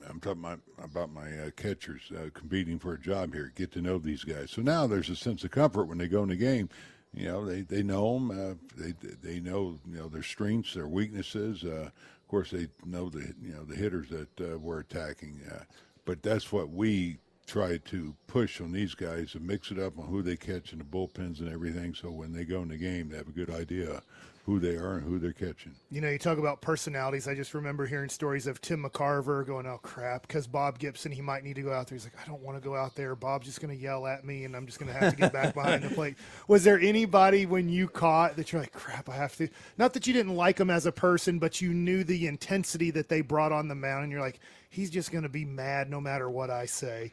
[0.09, 3.53] I'm talking about, about my uh, catchers uh, competing for a job here.
[3.57, 4.53] Get to know these guys.
[4.53, 6.69] So now there's a sense of comfort when they go in the game.
[7.17, 8.31] You know, they, they know them.
[8.31, 11.65] Uh, they they know you know their strengths, their weaknesses.
[11.65, 15.41] Uh, of course, they know the you know the hitters that uh, we're attacking.
[15.51, 15.65] Uh,
[16.05, 20.07] but that's what we try to push on these guys and mix it up on
[20.07, 21.95] who they catch in the bullpens and everything.
[21.95, 24.03] So when they go in the game, they have a good idea
[24.47, 25.75] who they are and who they're catching.
[25.91, 27.27] You know, you talk about personalities.
[27.27, 31.21] I just remember hearing stories of Tim McCarver going, "Oh crap," because Bob Gibson, he
[31.21, 31.97] might need to go out there.
[31.97, 33.17] He's like, "I don't want to go out there.
[33.17, 35.33] Bob's just going to yell at me, and I'm just going to have to get
[35.33, 36.15] back behind the plate."
[36.49, 39.49] Was there anybody when you caught that you're like, "Crap, I have to"?
[39.79, 43.09] Not that you didn't like them as a person, but you knew the intensity that
[43.09, 44.39] they brought on the mound, and you're like,
[44.71, 47.11] "He's just going to be mad no matter what I say."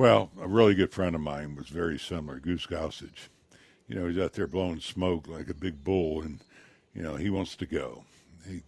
[0.00, 3.28] Well, a really good friend of mine was very similar, Goose Gossage.
[3.86, 6.40] You know, he's out there blowing smoke like a big bull, and
[6.94, 8.06] you know he wants to go.
[8.48, 8.62] He,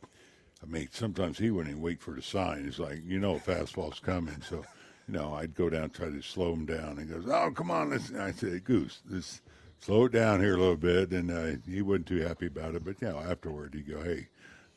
[0.62, 2.66] I mean, sometimes he wouldn't even wait for the sign.
[2.66, 4.62] He's like, you know, a fastball's coming, so
[5.08, 6.98] you know, I'd go down try to slow him down.
[6.98, 9.40] He goes, "Oh, come on!" Let's, I said, "Goose, this
[9.78, 12.84] slow it down here a little bit," and uh, he wasn't too happy about it.
[12.84, 14.28] But you know, afterward, he'd go, "Hey,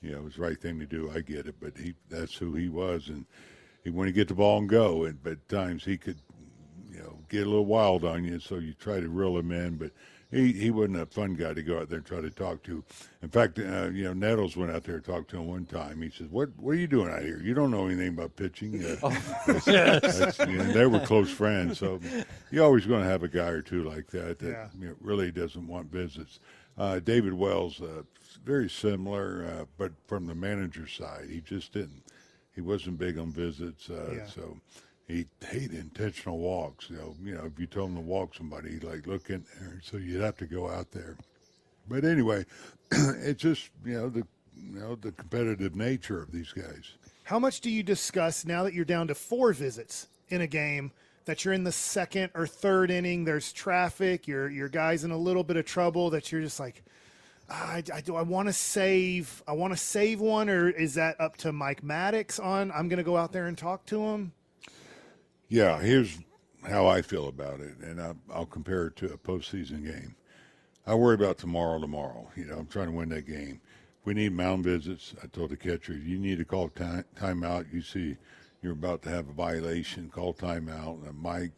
[0.01, 1.11] you know, it was the right thing to do.
[1.13, 3.25] I get it." But he, that's who he was, and
[3.83, 5.03] he wanted to get the ball and go.
[5.03, 6.19] And but at times he could
[7.38, 9.76] get a little wild on you, so you try to reel him in.
[9.78, 9.91] But
[10.32, 12.84] he, he wasn't a fun guy to go out there and try to talk to.
[13.21, 16.02] In fact, uh, you know, Nettles went out there and talked to him one time.
[16.02, 17.39] He says, "What What are you doing out here?
[17.41, 19.10] You don't know anything about pitching." Uh,
[19.48, 22.00] that's- that's- you know, they were close friends, so
[22.52, 24.67] you're always going to have a guy or two like that that Yeah.
[24.80, 26.39] you know, really doesn't want visits.
[26.78, 28.02] Uh, David Wells, uh,
[28.43, 32.04] very similar, uh, but from the manager's side, he just didn't.
[32.54, 34.26] He wasn't big on visits, uh, Yeah.
[34.26, 34.58] so
[35.07, 36.89] he hate intentional walks.
[36.89, 39.45] You know, you know, if you told him to walk somebody, he'd like look in
[39.59, 41.17] there, so you'd have to go out there.
[41.87, 42.45] But anyway,
[42.91, 46.93] it's just you know the you know the competitive nature of these guys.
[47.23, 50.91] How much do you discuss now that you're down to four visits in a game?
[51.25, 55.17] That you're in the second or third inning, there's traffic, your your guy's in a
[55.17, 56.11] little bit of trouble.
[56.11, 56.83] That you're just like,
[57.49, 61.19] I, I do I want to save I want to save one, or is that
[61.19, 62.71] up to Mike Maddux on?
[62.71, 64.33] I'm going to go out there and talk to him.
[65.47, 66.17] Yeah, here's
[66.67, 70.15] how I feel about it, and I, I'll compare it to a postseason game.
[70.88, 71.79] I worry about tomorrow.
[71.79, 73.62] Tomorrow, you know, I'm trying to win that game.
[74.05, 75.13] We need mound visits.
[75.23, 77.71] I told the catcher, you need to call time timeout.
[77.73, 78.17] You see
[78.62, 81.08] you're about to have a violation, call timeout.
[81.08, 81.51] And Mike,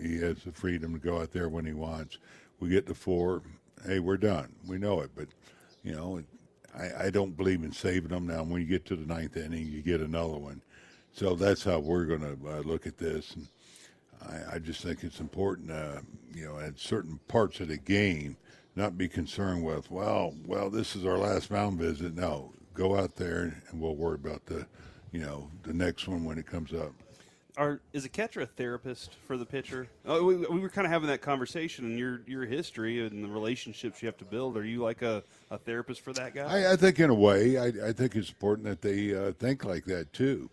[0.00, 2.18] he has the freedom to go out there when he wants.
[2.58, 3.42] We get to four,
[3.86, 4.54] hey, we're done.
[4.66, 5.28] We know it, but
[5.82, 6.22] you know,
[6.78, 8.26] I, I don't believe in saving them.
[8.26, 10.62] Now, when you get to the ninth inning, you get another one.
[11.12, 13.34] So that's how we're going to uh, look at this.
[13.34, 13.48] And
[14.26, 16.00] I, I just think it's important, uh,
[16.34, 18.36] you know, at certain parts of the game,
[18.76, 22.14] not be concerned with, well, well, this is our last mound visit.
[22.14, 24.66] No, go out there and we'll worry about the
[25.12, 26.92] you know, the next one when it comes up.
[27.56, 29.88] Are is a catcher a therapist for the pitcher?
[30.06, 33.28] Oh, we, we were kind of having that conversation and your your history and the
[33.28, 34.56] relationships you have to build.
[34.56, 36.44] Are you like a, a therapist for that guy?
[36.44, 39.64] I, I think in a way, I, I think it's important that they uh, think
[39.64, 40.48] like that too.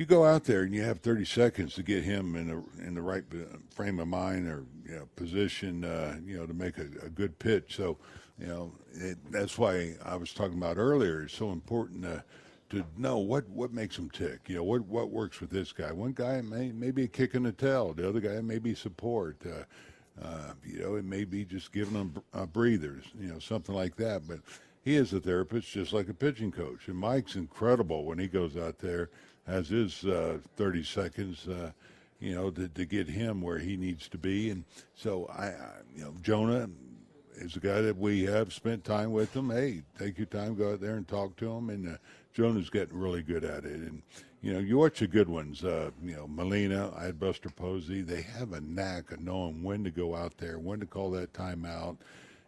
[0.00, 2.94] You go out there and you have 30 seconds to get him in the in
[2.94, 3.22] the right
[3.68, 7.38] frame of mind or you know, position, uh, you know, to make a, a good
[7.38, 7.76] pitch.
[7.76, 7.98] So,
[8.38, 11.24] you know, it, that's why I was talking about earlier.
[11.24, 12.24] It's so important to
[12.70, 14.48] to know what, what makes him tick.
[14.48, 15.92] You know, what what works with this guy.
[15.92, 17.92] One guy may maybe a kick in the tail.
[17.92, 19.36] The other guy may be support.
[19.44, 19.64] Uh,
[20.24, 23.04] uh, you know, it may be just giving them uh, breathers.
[23.20, 24.26] You know, something like that.
[24.26, 24.38] But
[24.82, 26.88] he is a therapist, just like a pitching coach.
[26.88, 29.10] And Mike's incredible when he goes out there,
[29.46, 31.48] has his uh, 30 seconds.
[31.48, 31.72] Uh,
[32.20, 34.50] you know, to, to get him where he needs to be.
[34.50, 35.54] And so I,
[35.96, 36.68] you know, Jonah
[37.36, 39.50] is a guy that we have spent time with him.
[39.50, 41.96] Hey, take your time, go out there and talk to him, and uh,
[42.34, 43.80] Jonah's getting really good at it.
[43.80, 44.02] And,
[44.42, 48.02] you know, you watch the good ones, uh, you know, Molina, I had Buster Posey.
[48.02, 51.32] They have a knack of knowing when to go out there, when to call that
[51.32, 51.96] timeout,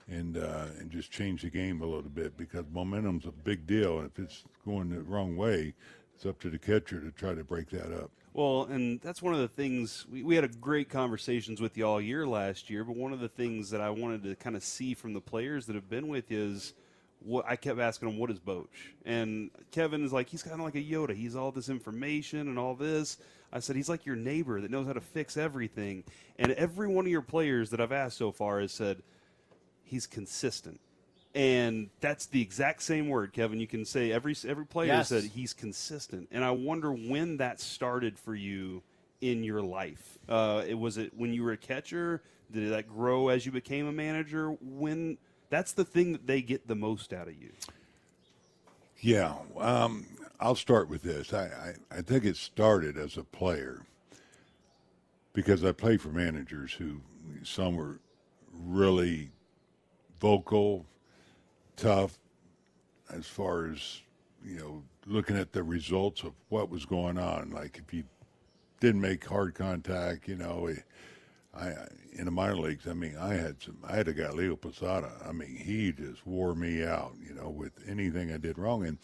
[0.09, 4.01] and uh, and just change the game a little bit because momentum's a big deal.
[4.01, 5.75] If it's going the wrong way,
[6.23, 8.09] it's up to the catcher to try to break that up.
[8.33, 11.85] Well, and that's one of the things we, we had a great conversations with you
[11.85, 12.85] all year last year.
[12.85, 15.67] But one of the things that I wanted to kind of see from the players
[15.67, 16.75] that have been with is
[17.25, 18.69] what I kept asking him, what is Boch?
[19.05, 21.13] And Kevin is like, he's kind of like a Yoda.
[21.13, 23.19] He's all this information and all this.
[23.53, 26.05] I said, he's like your neighbor that knows how to fix everything.
[26.39, 29.03] And every one of your players that I've asked so far has said,
[29.83, 30.81] he's consistent.
[31.35, 33.59] And that's the exact same word, Kevin.
[33.59, 35.09] You can say every every player yes.
[35.09, 36.29] said he's consistent.
[36.31, 38.83] And I wonder when that started for you
[39.23, 40.19] in your life.
[40.29, 42.23] Uh, it was it when you were a catcher.
[42.53, 44.51] Did that grow as you became a manager?
[44.61, 45.17] When
[45.49, 47.51] that's the thing that they get the most out of you.
[49.01, 50.07] Yeah, um,
[50.39, 51.33] I'll start with this.
[51.33, 53.87] I, I, I think it started as a player
[55.33, 57.01] because I played for managers who
[57.43, 58.01] some were
[58.53, 59.31] really
[60.21, 60.87] vocal,
[61.77, 62.19] tough,
[63.11, 64.01] as far as
[64.45, 67.51] you know, looking at the results of what was going on.
[67.51, 68.05] Like if you
[68.81, 70.71] didn't make hard contact, you know,
[71.55, 71.75] I
[72.15, 73.79] in the minor leagues, I mean, I had some.
[73.87, 75.11] I had a guy, Leo Posada.
[75.27, 78.99] I mean, he just wore me out, you know, with anything I did wrong, and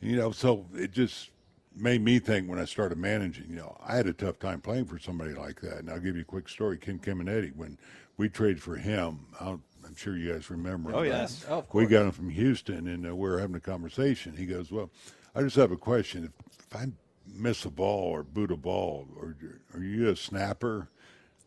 [0.00, 1.30] you know, so it just
[1.74, 3.46] made me think when I started managing.
[3.48, 5.78] You know, I had a tough time playing for somebody like that.
[5.78, 6.78] And I'll give you a quick story.
[6.78, 7.78] Kim Eddie, when
[8.16, 9.56] we traded for him, i
[9.92, 10.94] am sure you guys remember.
[10.94, 14.36] Oh yes, oh, we got him from Houston, and uh, we were having a conversation.
[14.36, 14.90] He goes, "Well,
[15.34, 16.24] I just have a question.
[16.24, 16.86] If, if I
[17.26, 19.36] miss a ball or boot a ball, or
[19.74, 20.88] are you a snapper?"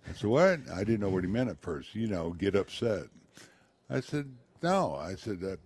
[0.08, 0.60] I said, What?
[0.74, 1.96] I didn't know what he meant at first.
[1.96, 3.04] You know, get upset.
[3.90, 4.32] I said,
[4.62, 4.96] No.
[4.96, 5.60] I said, that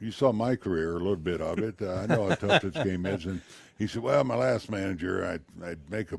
[0.00, 1.76] You saw my career, a little bit of it.
[1.80, 3.26] Uh, I know how tough this game is.
[3.26, 3.40] And
[3.78, 6.18] he said, Well, my last manager, I'd, I'd make a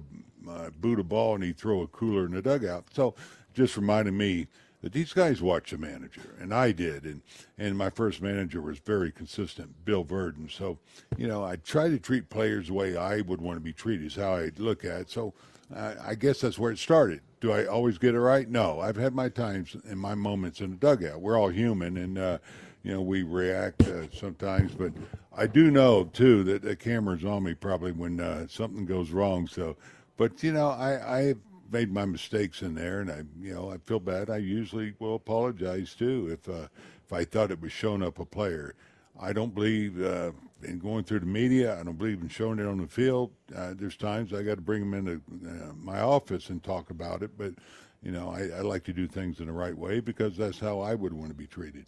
[0.49, 2.85] uh, boot a ball and he'd throw a cooler in the dugout.
[2.93, 3.15] So
[3.53, 4.47] just reminded me
[4.81, 7.21] that these guys watch the manager, and I did, and
[7.57, 10.49] and my first manager was very consistent, Bill Virdon.
[10.49, 10.79] So,
[11.17, 14.07] you know, I try to treat players the way I would want to be treated,
[14.07, 15.09] is how I look at it.
[15.09, 15.33] So,
[15.75, 17.21] I guess that's where it started.
[17.41, 18.49] Do I always get it right?
[18.49, 18.79] No.
[18.79, 21.21] I've had my times and my moments in the dugout.
[21.21, 22.37] We're all human, and uh,
[22.83, 24.73] you know we react uh, sometimes.
[24.73, 24.93] But
[25.35, 29.47] I do know too that the camera's on me probably when uh, something goes wrong.
[29.47, 29.77] So,
[30.17, 31.33] but you know I I
[31.71, 34.29] made my mistakes in there, and I you know I feel bad.
[34.29, 36.67] I usually will apologize too if uh,
[37.05, 38.75] if I thought it was showing up a player.
[39.21, 40.31] I don't believe uh,
[40.63, 41.77] in going through the media.
[41.79, 43.31] I don't believe in showing it on the field.
[43.55, 47.21] Uh, there's times I got to bring them into uh, my office and talk about
[47.21, 47.53] it, but
[48.01, 50.79] you know, I, I like to do things in the right way because that's how
[50.79, 51.85] I would want to be treated.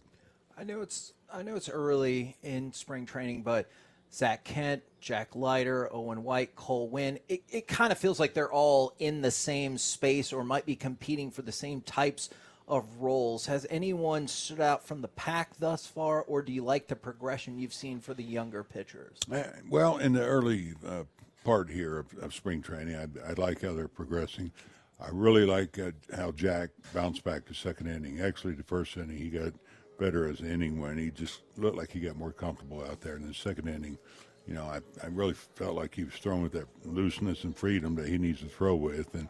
[0.58, 3.70] I know it's I know it's early in spring training, but
[4.14, 8.52] Zak Kent, Jack Leiter, Owen White, Cole Winn, it, it kind of feels like they're
[8.52, 12.28] all in the same space or might be competing for the same types
[12.68, 13.46] of roles.
[13.46, 17.58] Has anyone stood out from the pack thus far, or do you like the progression
[17.58, 19.18] you've seen for the younger pitchers?
[19.30, 21.04] Uh, Well, in the early uh,
[21.44, 24.52] part here of, of spring training, I, I like how they're progressing.
[25.00, 28.20] I really like uh, how Jack bounced back to second inning.
[28.20, 29.52] Actually, the first inning he got
[29.98, 30.98] better as the inning went.
[30.98, 33.16] He just looked like he got more comfortable out there.
[33.16, 33.98] In the second inning,
[34.46, 37.94] you know, I, I really felt like he was throwing with that looseness and freedom
[37.96, 39.28] that he needs to throw with, and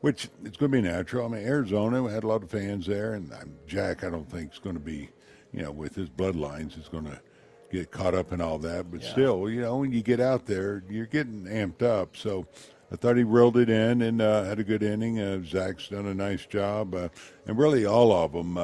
[0.00, 1.26] which it's going to be natural.
[1.26, 4.30] I mean, Arizona we had a lot of fans there, and um, Jack I don't
[4.30, 5.08] think is going to be,
[5.52, 7.20] you know, with his bloodlines is going to
[7.70, 8.90] get caught up in all that.
[8.90, 12.16] But still, you know, when you get out there, you're getting amped up.
[12.16, 12.46] So
[12.92, 15.18] I thought he reeled it in and uh, had a good inning.
[15.18, 17.08] Uh, Zak's done a nice job, uh,
[17.46, 18.58] and really all of them.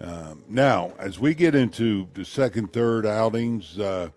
[0.00, 4.08] Um, now, as we get into the second, third outings, uh,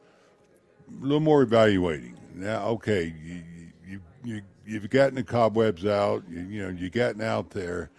[0.90, 2.18] a little more evaluating.
[2.34, 3.44] Now, okay, you,
[3.86, 6.24] you, you, you've gotten the cobwebs out.
[6.30, 7.90] You, you know, you've gotten out there.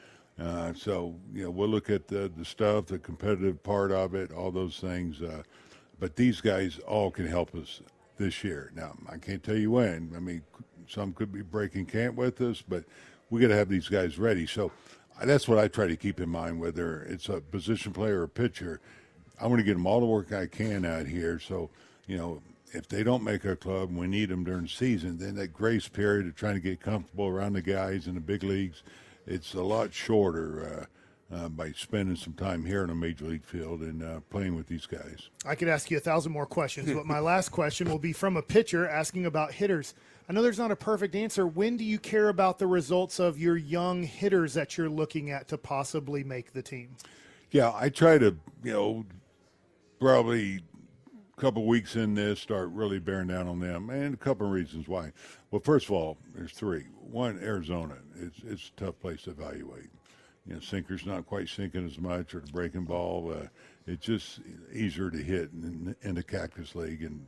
[0.40, 4.32] Uh, so, you know, we'll look at the, the stuff, the competitive part of it,
[4.32, 5.20] all those things.
[5.22, 5.42] Uh,
[6.00, 7.82] but these guys all can help us
[8.16, 8.72] this year.
[8.74, 10.12] Now, I can't tell you when.
[10.16, 10.42] I mean,
[10.88, 12.84] some could be breaking camp with us, but
[13.30, 14.46] we got to have these guys ready.
[14.46, 14.72] So
[15.22, 18.28] that's what I try to keep in mind, whether it's a position player or a
[18.28, 18.80] pitcher.
[19.40, 21.38] I want to get them all the work I can out here.
[21.38, 21.70] So,
[22.06, 25.18] you know, if they don't make our club and we need them during the season,
[25.18, 28.42] then that grace period of trying to get comfortable around the guys in the big
[28.42, 28.82] leagues,
[29.26, 30.88] it's a lot shorter
[31.32, 34.54] uh, uh, by spending some time here in a major league field and uh, playing
[34.54, 35.30] with these guys.
[35.46, 38.36] I could ask you a thousand more questions, but my last question will be from
[38.36, 39.94] a pitcher asking about hitters.
[40.28, 41.46] I know there's not a perfect answer.
[41.46, 45.48] When do you care about the results of your young hitters that you're looking at
[45.48, 46.96] to possibly make the team?
[47.50, 49.04] Yeah, I try to, you know,
[50.00, 50.62] probably
[51.36, 54.52] a couple weeks in this start really bearing down on them, and a couple of
[54.52, 55.12] reasons why.
[55.50, 56.84] Well, first of all, there's three.
[57.00, 57.96] One, Arizona.
[58.16, 59.90] It's it's a tough place to evaluate.
[60.46, 63.32] You know, sinker's not quite sinking as much, or the breaking ball.
[63.32, 63.46] Uh,
[63.86, 64.40] it's just
[64.72, 67.26] easier to hit in, in the Cactus League, and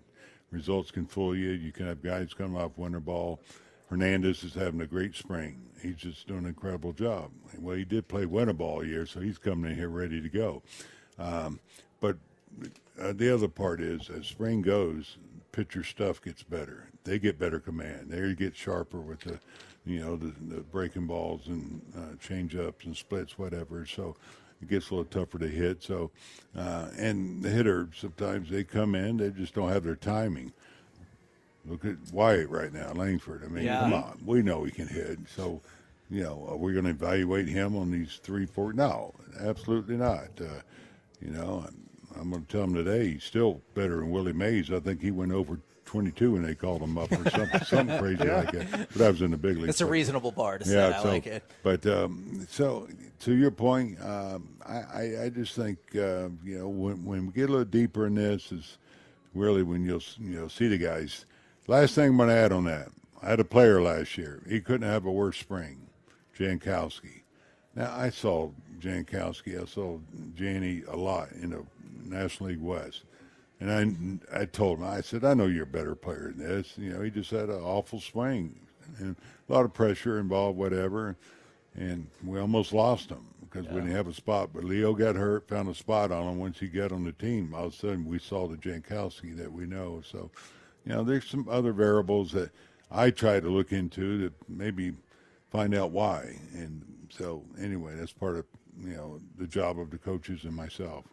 [0.50, 1.50] results can fool you.
[1.50, 3.40] You can have guys come off winter ball.
[3.88, 5.62] Hernandez is having a great spring.
[5.80, 7.30] He's just doing an incredible job.
[7.58, 10.62] Well, he did play winter ball year, so he's coming in here ready to go.
[11.18, 11.60] Um,
[12.00, 12.16] but
[13.00, 15.18] uh, the other part is, as spring goes,
[15.52, 16.88] pitcher stuff gets better.
[17.04, 18.10] They get better command.
[18.10, 19.38] They get sharper with the,
[19.84, 23.86] you know, the, the breaking balls and uh, change ups and splits, whatever.
[23.86, 24.16] So
[24.62, 25.82] it gets a little tougher to hit.
[25.82, 26.10] So,
[26.56, 30.52] uh, and the hitter sometimes they come in, they just don't have their timing.
[31.68, 33.42] Look at Wyatt right now, Langford.
[33.44, 33.80] I mean, Yeah.
[33.80, 35.18] come on, we know he can hit.
[35.34, 35.60] So,
[36.08, 38.72] you know, are we going to evaluate him on these three, four?
[38.72, 40.28] No, absolutely not.
[40.40, 40.60] Uh,
[41.20, 44.70] you know, I'm, I'm going to tell him today he's still better than Willie Mays.
[44.70, 48.24] I think he went over 22 when they called him up or something, something crazy
[48.24, 48.88] like that.
[48.92, 49.70] But I was in the big leagues.
[49.70, 50.82] It's a reasonable bar to say.
[50.82, 51.42] I so, like it.
[51.62, 52.88] But um, so
[53.20, 57.32] to your point, um, I, I, I just think uh, you know when, when we
[57.32, 58.78] get a little deeper in this is
[59.34, 61.24] really when you'll you know see the guys.
[61.68, 62.88] Last thing I'm going to add on that,
[63.22, 64.42] I had a player last year.
[64.48, 65.88] He couldn't have a worse spring,
[66.38, 67.22] Jankowski.
[67.74, 69.60] Now I saw Jankowski.
[69.60, 69.98] I saw
[70.34, 71.64] Janny a lot in the
[72.04, 73.02] National League West.
[73.58, 76.76] And I, I told him, I said, I know you're a better player than this.
[76.76, 78.60] You know, he just had an awful swing
[78.98, 79.16] and
[79.48, 81.16] a lot of pressure involved, whatever.
[81.74, 84.50] And we almost lost him because we didn't have a spot.
[84.52, 86.38] But Leo got hurt, found a spot on him.
[86.38, 89.52] Once he got on the team, all of a sudden we saw the Jankowski that
[89.52, 90.02] we know.
[90.04, 90.30] So,
[90.84, 92.50] you know, there's some other variables that
[92.90, 94.92] I try to look into to maybe
[95.50, 96.38] find out why.
[96.54, 98.44] And so, anyway, that's part of,
[98.80, 101.04] you know, the job of the coaches and myself.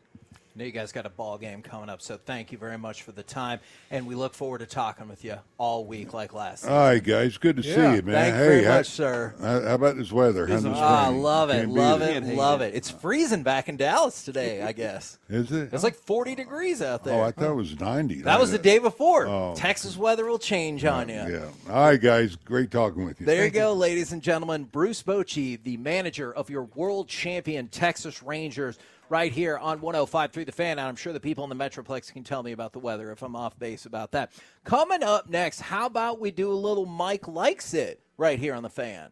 [0.56, 3.02] I know you guys got a ball game coming up, so thank you very much
[3.02, 6.68] for the time, and we look forward to talking with you all week like last.
[6.68, 7.39] All right, guys.
[7.39, 8.04] Good to see you, man.
[8.04, 9.34] Thank you hey, very how- much, sir.
[9.42, 10.46] How, how about this weather?
[10.46, 12.18] How's the Ah, love it, Can't love it.
[12.18, 12.76] it, love it.
[12.76, 15.18] It's freezing back in Dallas today, I guess.
[15.28, 15.74] Is it?
[15.74, 17.16] It's like 40 degrees out there.
[17.16, 18.22] Oh, I thought it was 90.
[18.22, 19.26] that was the day before.
[19.26, 19.56] Oh.
[19.58, 21.15] Texas weather will change on you.
[21.15, 21.50] Yeah.
[21.67, 22.36] All right, guys.
[22.36, 23.25] Great talking with you.
[23.25, 24.65] There you go, ladies and gentlemen.
[24.65, 28.77] Bruce Bochy, the manager of your world champion Texas Rangers,
[29.14, 30.80] right here on 105.3 The Fan.
[30.80, 33.22] And I'm sure the people in the Metroplex can tell me about the weather if
[33.22, 34.32] I'm off base about that.
[34.64, 38.64] Coming up next, how about we do a little Mike Likes It right here on
[38.64, 39.12] The Fan?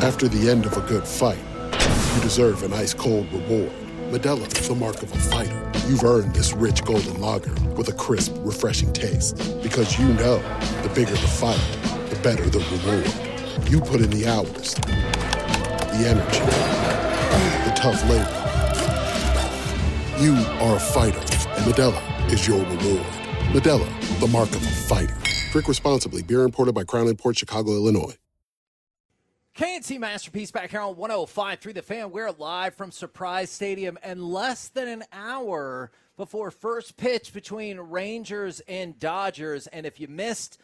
[0.00, 1.42] After the end of a good fight,
[2.14, 3.72] you deserve an ice cold reward.
[4.12, 5.72] Modelo is the mark of a fighter.
[5.88, 9.36] you've earned this rich golden lager with a crisp, refreshing taste.
[9.60, 10.38] Because you know
[10.82, 11.58] the bigger the fight,
[12.10, 13.68] the better the reward.
[13.68, 14.74] You put in the hours,
[15.98, 16.91] the energy,
[17.38, 18.38] the tough labor.
[20.22, 23.06] You are a fighter, and Modelo is your reward.
[23.52, 25.16] Modelo, the mark of a fighter.
[25.50, 26.22] Drink responsibly.
[26.22, 28.16] Beer imported by Crown Imports Chicago, Illinois.
[29.54, 32.10] K&C Masterpiece back here on 105 through the fan.
[32.10, 38.60] We're live from Surprise Stadium and less than an hour before first pitch between Rangers
[38.66, 39.66] and Dodgers.
[39.66, 40.58] And if you missed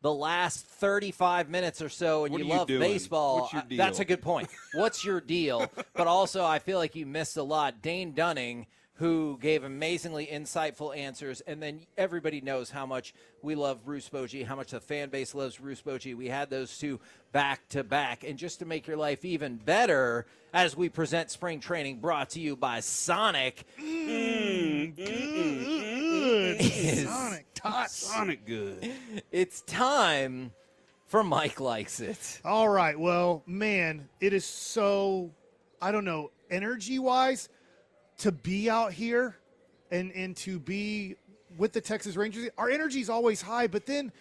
[0.00, 3.98] the last 35 minutes or so and What you are you love baseball, uh, that's
[3.98, 4.48] a good point.
[4.74, 5.70] What's your deal?
[5.94, 7.82] but also, I feel like you missed a lot.
[7.82, 8.66] Dane Dunning,
[8.98, 14.44] who gave amazingly insightful answers, and then everybody knows how much we love Bruce Bochy,
[14.44, 16.16] how much the fan base loves Bruce Bochy.
[16.16, 16.98] We had those two
[17.30, 18.24] back to back.
[18.24, 22.40] And just to make your life even better, as we present spring training brought to
[22.40, 23.64] you by Sonic.
[23.78, 26.58] is- mm-hmm.
[27.06, 27.94] Sonic Tots.
[27.94, 28.90] Sonic good.
[29.30, 30.50] It's time
[31.06, 32.40] for Mike Likes It.
[32.44, 32.98] All right.
[32.98, 35.30] Well, man, it is so,
[35.80, 37.48] I don't know, energy wise,
[38.18, 39.36] to be out here
[39.90, 41.16] and, and to be
[41.56, 42.48] with the Texas Rangers.
[42.58, 44.12] Our energy is always high, but then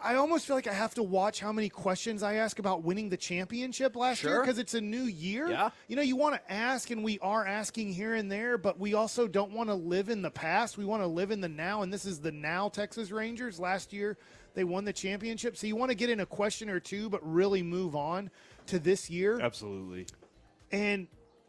[0.00, 3.08] I almost feel like I have to watch how many questions I ask about winning
[3.08, 5.50] the championship last year because it's a new year.
[5.50, 5.70] Yeah.
[5.88, 8.94] You know, you want to ask, and we are asking here and there, but we
[8.94, 10.78] also don't want to live in the past.
[10.78, 13.58] We want to live in the now, and this is the now Texas Rangers.
[13.58, 14.16] Last year,
[14.54, 15.56] they won the championship.
[15.56, 18.30] So you want to get in a question or two, but really move on
[18.66, 19.40] to this year.
[19.40, 20.06] Absolutely.
[20.70, 21.08] And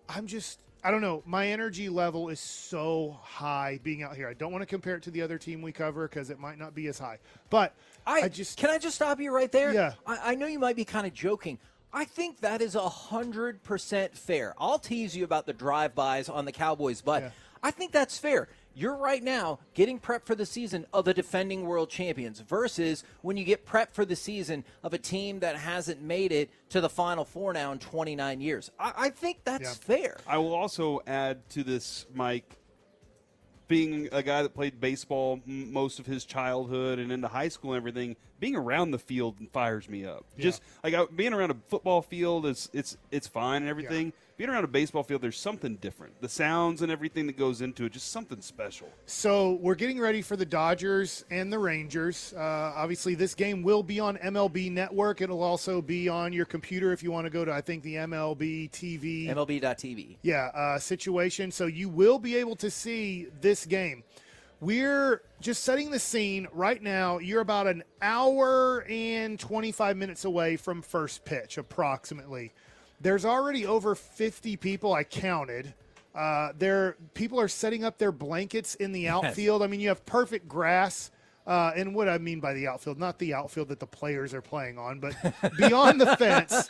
[0.10, 4.28] I'm just, I don't know, my energy level is so high being out here.
[4.28, 6.60] I don't want to compare it to the other team we cover because it might
[6.60, 7.20] not be as high.
[7.50, 7.74] But
[8.06, 9.74] I, I just can I just stop you right there?
[9.74, 9.94] Yeah.
[10.06, 11.58] I, I know you might be kind of joking.
[11.94, 14.56] I think that is a hundred percent fair.
[14.58, 17.30] I'll tease you about the drive-bys on the Cowboys, but Yeah.
[17.62, 18.50] I think that's fair.
[18.76, 23.38] You're right now getting prepped for the season of the defending world champions versus when
[23.38, 26.90] you get prepped for the season of a team that hasn't made it to the
[26.90, 28.72] Final Four now in 29 years.
[28.80, 30.18] I, I think that's fair.
[30.26, 32.58] I will also add to this, Mike,
[33.68, 37.74] being a guy that played baseball m- most of his childhood and into high school
[37.74, 40.26] and everything, being around the field fires me up.
[40.38, 44.14] Just like I, being around a football field is it's it's fine and everything.
[44.36, 46.20] Being around a baseball field, there's something different.
[46.20, 48.90] The sounds and everything that goes into it, just something special.
[49.06, 52.34] So we're getting ready for the Dodgers and the Rangers.
[52.36, 55.22] Uh, obviously, this game will be on MLB Network.
[55.22, 57.96] It'll also be on your computer if you want to go to, I think, the
[57.96, 59.28] MLB TV.
[59.28, 60.18] MLB.TV.
[60.24, 61.52] yeah, uh, situation.
[61.52, 64.04] So you will be able to see this game.
[64.64, 67.18] We're just setting the scene right now.
[67.18, 72.54] You're about an hour and 25 minutes away from first pitch, approximately.
[73.02, 75.74] There's already over 50 people I counted.
[76.16, 79.64] Uh, there, people are setting up their blankets in the outfield.
[79.64, 81.12] I mean, you have perfect grass.
[81.46, 84.42] Uh, and what I mean by the outfield, not the outfield that the players are
[84.42, 85.14] playing on, but
[85.58, 86.70] beyond the fence,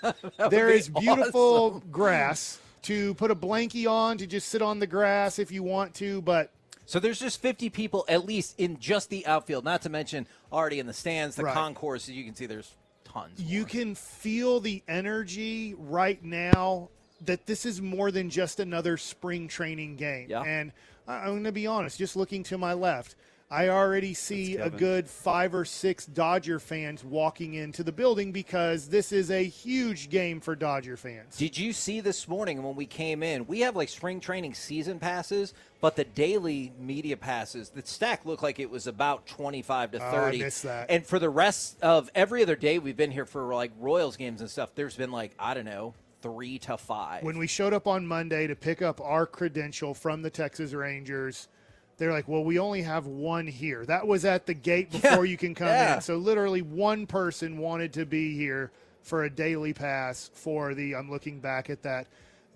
[0.49, 4.87] there be is beautiful grass to put a blankie on to just sit on the
[4.87, 6.23] grass if you want to.
[6.23, 6.51] But
[6.85, 10.79] So there's just 50 people at least in just the outfield, not to mention already
[10.79, 11.53] in the stands, the Right.
[11.53, 12.07] concourse.
[12.09, 12.71] You can see there's
[13.05, 13.39] tons.
[13.39, 16.89] you can feel the energy right now
[17.21, 20.29] that this is more than just another spring training game.
[20.29, 20.41] Yeah.
[20.43, 20.71] And
[21.07, 23.15] I'm going to be honest, just looking to my left,
[23.53, 28.89] I already see a good five or six Dodger fans walking into the building because
[28.89, 31.37] this is a huge game for Dodger fans.
[31.37, 33.45] Did you see this morning when we came in?
[33.45, 38.41] We have like spring training season passes, but the daily media passes, the stack looked
[38.41, 40.39] like it was about 25 to Oh, I 30.
[40.39, 40.89] missed that.
[40.89, 44.41] And for the rest of every other day we've been here for like Royals games
[44.41, 45.93] and stuff, there's been like, I don't know,
[46.23, 47.21] three to five.
[47.21, 51.49] when we showed up on Monday to pick up our credential from the Texas Rangers,
[51.97, 55.37] they're like, "Well, we only have one here." That was at the gate before you
[55.37, 55.95] can come yeah.
[55.95, 56.01] in.
[56.01, 58.71] So literally, one person wanted to be here
[59.01, 60.95] for a daily pass for the.
[60.95, 62.07] I'm looking back at that,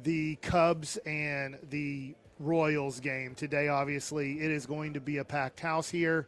[0.04, 3.68] the Cubs and the Royals game today.
[3.68, 6.28] Obviously, it is going to be a packed house here.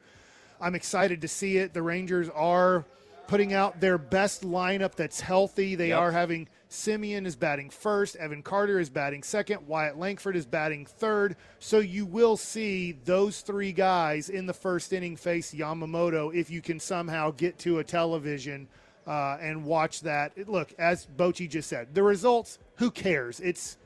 [0.62, 1.74] I'm excited to see it.
[1.74, 2.84] The Rangers are
[3.28, 5.76] putting out their best lineup that's healthy.
[5.76, 6.00] They Yep.
[6.00, 10.86] are having Semien is batting first, Evan Carter is batting second, Wyatt Langford is batting
[10.86, 11.36] third.
[11.58, 16.62] So you will see those three guys in the first inning face Yamamoto if you
[16.62, 18.68] can somehow get to a television
[19.08, 20.48] uh, and watch that.
[20.48, 23.40] Look, as Bochy just said, the results, who cares?
[23.40, 23.79] It's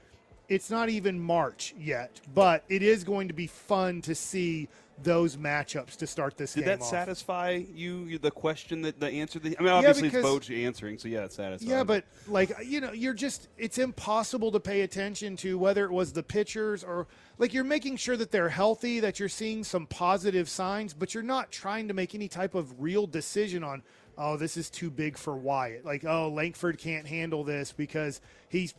[0.53, 4.67] it's not even March yet, but it is going to be fun to see
[5.01, 6.87] those matchups to start this Did game that off.
[6.87, 8.19] satisfy you?
[8.19, 9.39] The question that the answer.
[9.39, 11.71] That, I mean, Yeah, obviously because- it's Boch answering, so yeah, it's satisfying.
[11.71, 15.91] Yeah, but like you know, you're just it's impossible to pay attention to whether it
[15.91, 17.07] was the pitchers or
[17.39, 21.23] like you're making sure that they're healthy, that you're seeing some positive signs, but you're
[21.23, 23.81] not trying to make any type of real decision on
[24.15, 25.83] oh, this is too big for Wyatt.
[25.83, 28.75] Like, oh, Langford can't handle this because he's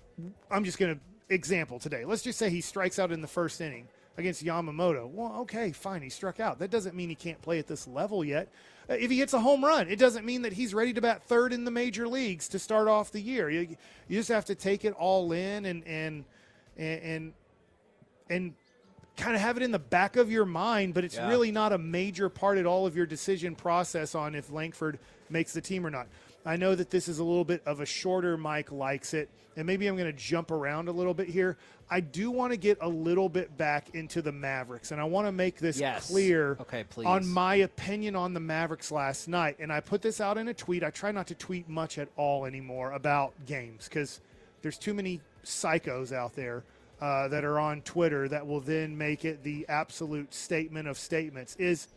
[0.49, 2.05] I'm just going to example today.
[2.05, 5.09] Let's just say he strikes out in the first inning against Yamamoto.
[5.11, 6.59] Well, okay, fine, he struck out.
[6.59, 8.49] That doesn't mean he can't play at this level yet.
[8.89, 11.23] Uh, If he hits a home run, it doesn't mean that he's ready to bat
[11.25, 13.51] third in the major leagues to start off the year.
[13.51, 13.77] You,
[14.09, 16.25] you just have to take it all in and and
[16.77, 17.33] and and,
[18.31, 18.55] and
[19.17, 21.29] kind of have it in the back of your mind, but it's Yeah.
[21.29, 24.99] really not a major part at all of your decision process on if Langford
[25.31, 26.07] makes the team or not.
[26.47, 29.67] I know that this is a little bit of a shorter Mike likes it, and
[29.67, 31.57] maybe I'm going to jump around a little bit here.
[31.91, 35.27] I do want to get a little bit back into the Mavericks, and I want
[35.27, 36.09] to make this Yes.
[36.09, 37.07] clear Okay, please.
[37.07, 39.57] on my opinion on the Mavericks last night.
[39.59, 40.83] And I put this out in a tweet.
[40.83, 44.21] I try not to tweet much at all anymore about games because
[44.63, 46.65] there's too many psychos out there
[47.01, 51.55] uh, that are on Twitter that will then make it the absolute statement of statements.
[51.57, 51.89] Is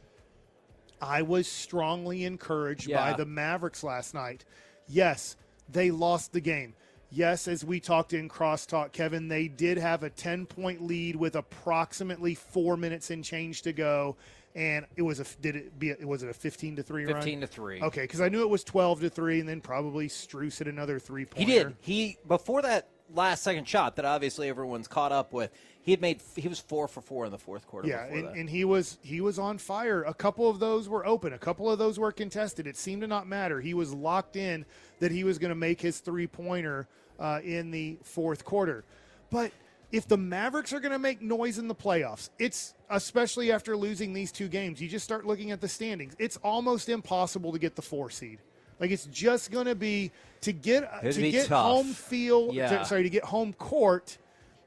[1.01, 4.45] I was strongly encouraged by the Mavericks last night.
[4.87, 5.35] Yes,
[5.69, 6.73] they lost the game.
[7.09, 11.35] Yes, as we talked in crosstalk, Kevin, they did have a 10 point lead with
[11.35, 14.17] approximately four minutes and change to go.
[14.55, 17.15] And it was a did it be a, was it a 15 to 3 run?
[17.15, 17.81] 15 to 3.
[17.83, 20.99] Okay, because I knew it was 12 to 3 and then probably Strus hit another
[20.99, 21.75] three He did.
[21.79, 25.51] He before that last second shot that obviously everyone's caught up with.
[25.81, 27.87] He had made he was four for four in the fourth quarter.
[27.87, 30.03] Yeah, and, and he was he was on fire.
[30.03, 31.31] A couple of those were open.
[31.31, 32.67] A couple of those were contested.
[32.67, 33.61] It seemed to not matter.
[33.61, 34.65] He was locked in
[34.99, 36.87] that he was going to make his three pointer
[37.19, 38.83] uh, in the fourth quarter.
[39.29, 39.51] But
[39.91, 44.13] if the Mavericks are going to make noise in the playoffs, it's especially after losing
[44.13, 44.81] these two games.
[44.81, 46.15] You just start looking at the standings.
[46.19, 48.39] It's almost impossible to get the four seed.
[48.79, 50.11] Like it's just going to be
[50.41, 51.65] to get uh, It'd to get tough.
[51.65, 52.53] home field.
[52.53, 52.79] Yeah.
[52.79, 54.17] to- sorry, to get home court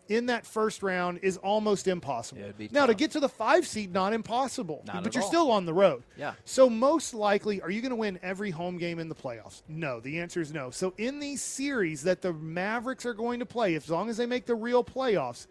[0.08, 2.42] in that first round is almost impossible.
[2.72, 4.82] now to get to the five seed, not impossible.
[4.84, 5.28] Not but you're all.
[5.30, 6.02] still on the road.
[6.16, 6.32] Yeah.
[6.44, 9.62] So most likely, are you going to win every home game in the playoffs?
[9.68, 10.00] No.
[10.00, 10.70] The answer is no.
[10.70, 14.26] So in these series that the Mavericks are going to play, as long as they
[14.26, 15.46] make the real playoffs,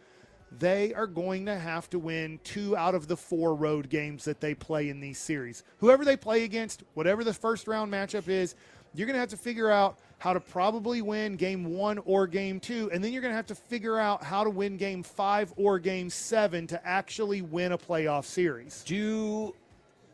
[0.57, 4.41] they are going to have to win two out of the four road games that
[4.41, 5.63] they play in these series.
[5.77, 8.55] Whoever they play against, whatever the first round matchup is,
[8.93, 12.59] you're going to have to figure out how to probably win game one or game
[12.59, 15.53] two, and then you're going to have to figure out how to win game five
[15.55, 18.83] or game seven to actually win a playoff series.
[18.85, 19.53] do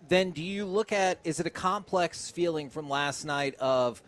[0.07, 4.03] then do you look at is it a complex feeling from last night of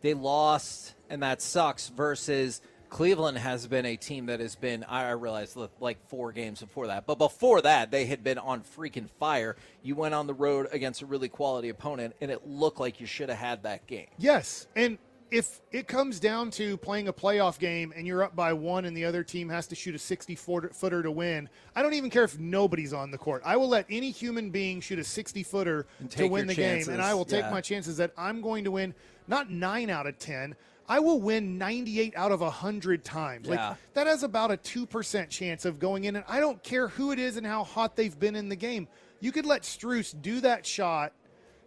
[0.00, 2.62] they lost and that sucks versus
[2.94, 7.06] Cleveland has been a team that has been I realize, like four games before that
[7.06, 11.02] but before that they had been on freaking fire you went on the road against
[11.02, 14.68] a really quality opponent and it looked like you should have had that game Yes,
[14.76, 14.98] and
[15.32, 18.96] if it comes down to playing a playoff game and you're up by one and
[18.96, 22.22] the other team has to shoot a 60 footer to win, I don't even care
[22.22, 23.42] if nobody's on the court.
[23.44, 26.94] I will let any human being shoot a 60 footer to win the chances, game,
[26.94, 27.50] and I will take yeah.
[27.50, 28.94] my chances that I'm going to win
[29.26, 30.54] not nine out of 10.
[30.88, 33.48] I will win 98 out of 100 times.
[33.48, 33.68] Yeah.
[33.70, 37.10] Like that has about a 2% chance of going in and I don't care who
[37.12, 38.88] it is and how hot they've been in the game.
[39.20, 41.12] You could let Strus do that shot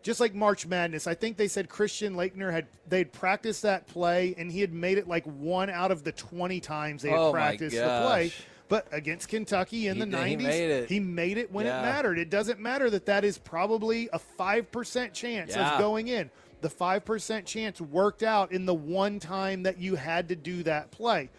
[0.03, 4.35] just like March Madness, I think they said Christian Laettner had they'd practiced that play
[4.37, 7.31] and he had made it like one out of the twenty times they had Oh,
[7.33, 8.31] practiced the play.
[8.69, 10.89] But against Kentucky in He the did- he nineties, made it.
[10.89, 11.79] he made it when Yeah.
[11.79, 12.19] it mattered.
[12.19, 15.73] It doesn't matter that that is probably a five percent chance Yeah.
[15.73, 16.29] of going in.
[16.61, 20.63] The five percent chance worked out in the one time that you had to do
[20.63, 21.29] that play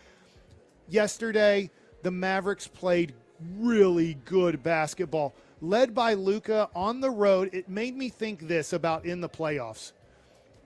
[0.89, 1.71] yesterday
[2.03, 3.15] the Mavericks played
[3.59, 5.35] really good basketball.
[5.61, 9.93] Led by Luka on the road, it made me think this about in the playoffs.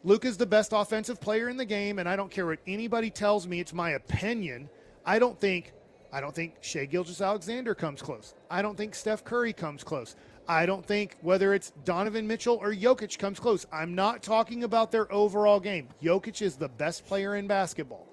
[0.05, 3.47] Luka's the best offensive player in the game, and I don't care what anybody tells
[3.47, 3.61] me.
[3.61, 4.69] It's my opinion.
[5.07, 5.73] I don't think
[6.13, 8.35] I don't think Shai Gilgeous Alexander comes close.
[8.51, 10.15] I don't think Steph Curry comes close.
[10.49, 13.67] I don't think whether it's Donovan Mitchell or Jokic comes close.
[13.73, 15.89] I'm not talking about their overall game.
[16.03, 18.09] Jokic is the best player in basketball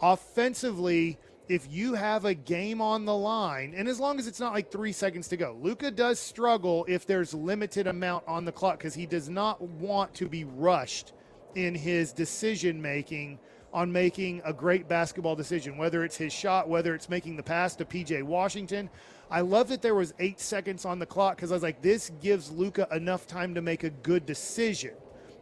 [0.00, 1.18] offensively,
[1.48, 4.70] if you have a game on the line, and as long as it's not like
[4.70, 8.94] three seconds to go, Luka does struggle if there's limited amount on the clock because
[8.94, 11.12] he does not want to be rushed
[11.56, 13.38] in his decision making
[13.72, 17.76] on making a great basketball decision, whether it's his shot, whether it's making the pass
[17.76, 18.90] to PJ Washington.
[19.30, 22.10] I love that there was eight seconds on the clock because I was like, this
[22.20, 24.92] gives Luka enough time to make a good decision.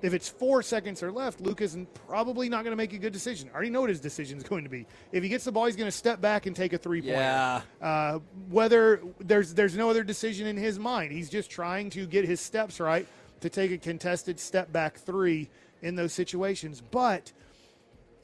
[0.00, 1.76] If it's four seconds or left, Luka's
[2.06, 3.48] probably not going to make a good decision.
[3.50, 4.86] I already know what his decision is going to be.
[5.10, 7.14] If he gets the ball, he's going to step back and take a three point.
[7.14, 7.62] Yeah.
[7.80, 12.24] Uh, whether there's there's no other decision in his mind, he's just trying to get
[12.26, 13.08] his steps right
[13.40, 15.48] to take a contested step back three
[15.82, 16.80] in those situations.
[16.80, 17.32] But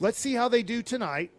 [0.00, 1.30] let's see how they do tonight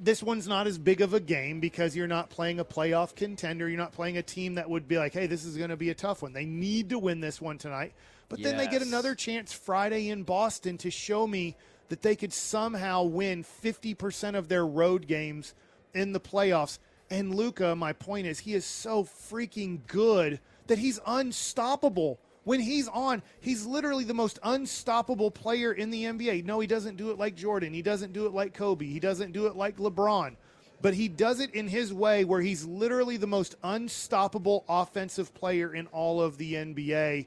[0.00, 3.68] this one's not as big of a game because you're not playing a playoff contender.
[3.68, 5.90] You're not playing a team that would be like, hey, this is going to be
[5.90, 6.32] a tough one.
[6.32, 7.94] They need to win this one tonight.
[8.28, 11.56] But then they get another chance Friday in Boston to show me
[11.88, 15.54] that they could somehow win 50% of their road games
[15.94, 16.78] in the playoffs.
[17.08, 22.18] And Luka, my point is, he is so freaking good that he's unstoppable.
[22.46, 26.44] When he's on, he's literally the most unstoppable player in the NBA.
[26.44, 27.74] No, he doesn't do it like Jordan.
[27.74, 28.86] He doesn't do it like Kobe.
[28.86, 30.36] He doesn't do it like LeBron.
[30.80, 35.74] But he does it in his way where he's literally the most unstoppable offensive player
[35.74, 37.26] in all of the NBA.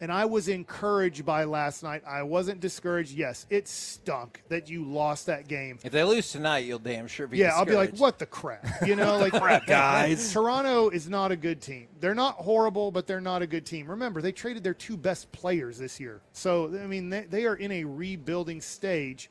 [0.00, 2.02] And I was encouraged by last night.
[2.06, 3.12] I wasn't discouraged.
[3.12, 5.78] Yes, it stunk that you lost that game.
[5.82, 8.64] If they lose tonight, you'll damn sure be Yeah, I'll be like, what the crap?
[8.86, 10.32] You know, like Crap, guys.
[10.32, 11.88] Toronto is not a good team.
[12.00, 13.90] They're not horrible, but they're not a good team.
[13.90, 16.20] Remember, they traded their two best players this year.
[16.32, 19.30] So I mean, they, they are in a rebuilding stage.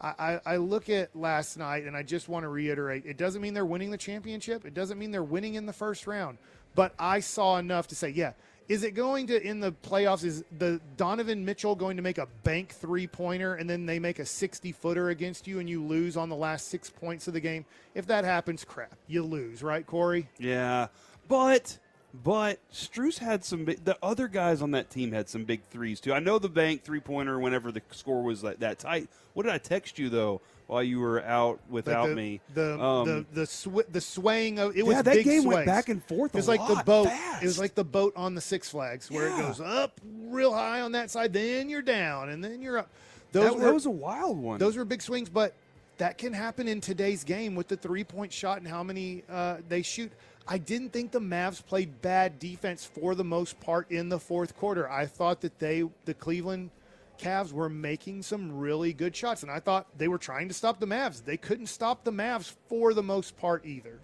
[0.00, 3.42] I, I, I look at last night, and I just want to reiterate: it doesn't
[3.42, 4.64] mean they're winning the championship.
[4.64, 6.38] It doesn't mean they're winning in the first round.
[6.74, 8.32] But I saw enough to say, yeah.
[8.68, 10.24] Is it going to in the playoffs?
[10.24, 14.18] Is the Donovan Mitchell going to make a bank three pointer and then they make
[14.18, 17.40] a sixty footer against you and you lose on the last six points of the
[17.40, 17.66] game?
[17.94, 20.28] If that happens, crap, you lose, right, Corey?
[20.38, 20.86] Yeah,
[21.28, 21.78] but
[22.22, 23.64] but Strus had some.
[23.64, 26.14] The other guys on that team had some big threes too.
[26.14, 27.38] I know the bank three pointer.
[27.38, 30.98] Whenever the score was that, that tight, what did I text you though while you
[31.00, 32.40] were out without the, me?
[32.54, 35.66] The Um, the the, sw- the swaying of it was Yeah, that big game went
[35.66, 37.08] back and forth It was like the boat.
[37.08, 37.42] fast.
[37.42, 39.38] It was like the boat on the Six Flags where Yeah.
[39.38, 42.88] it goes up real high on that side, then you're down, and then you're up.
[43.32, 44.58] That- that was a wild one.
[44.58, 45.54] Those were big swings, but
[45.98, 49.58] that can happen in today's game with the three point shot and how many uh,
[49.68, 50.10] they shoot.
[50.46, 54.54] I didn't think the Mavs played bad defense for the most part in the fourth
[54.56, 54.90] quarter.
[54.90, 56.70] I thought that they, the Cleveland
[57.18, 60.80] Cavs, were making some really good shots, and I thought they were trying to stop
[60.80, 61.24] the Mavs.
[61.24, 64.00] They couldn't stop the Mavs for the most part either.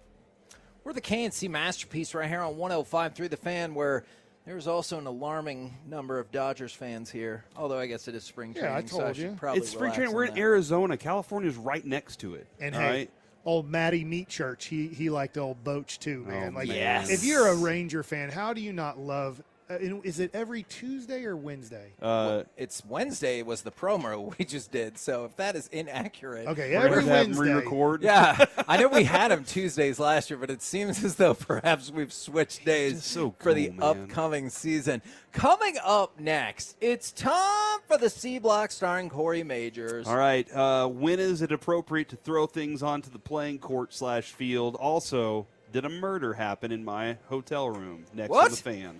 [0.83, 4.03] We're the K&C masterpiece right here on 105 through the fan, where
[4.45, 7.45] there's also an alarming number of Dodgers fans here.
[7.55, 9.35] Although I guess it is spring training, so I told should you.
[9.37, 10.13] probably it's spring training.
[10.13, 10.39] We're in that.
[10.39, 10.97] Arizona.
[10.97, 12.47] California's right next to it.
[12.59, 13.11] And all hey, right?
[13.45, 16.53] old Matty Meat Church, he he liked old Boch too, oh, man.
[16.53, 17.11] Oh, like, yes.
[17.11, 19.43] if you're a Ranger fan, how do you not love?
[19.71, 21.93] Uh, is it every Tuesday or Wednesday?
[22.01, 24.97] Uh, it's Wednesday was the promo we just did.
[24.97, 27.41] So if that is inaccurate, Okay, We're every have Wednesday.
[27.53, 28.03] re-record.
[28.03, 31.91] Yeah, I know we had them Tuesdays last year, but it seems as though perhaps
[31.91, 33.79] we've switched days Just so for the man.
[33.81, 35.01] upcoming season.
[35.31, 40.07] Coming up next, it's time for the C Block starring Corey Majors.
[40.07, 40.51] All right.
[40.53, 44.75] Uh, when is it appropriate to throw things onto the playing court slash field?
[44.75, 48.49] Also, did a murder happen in my hotel room next What?
[48.49, 48.99] to the fan?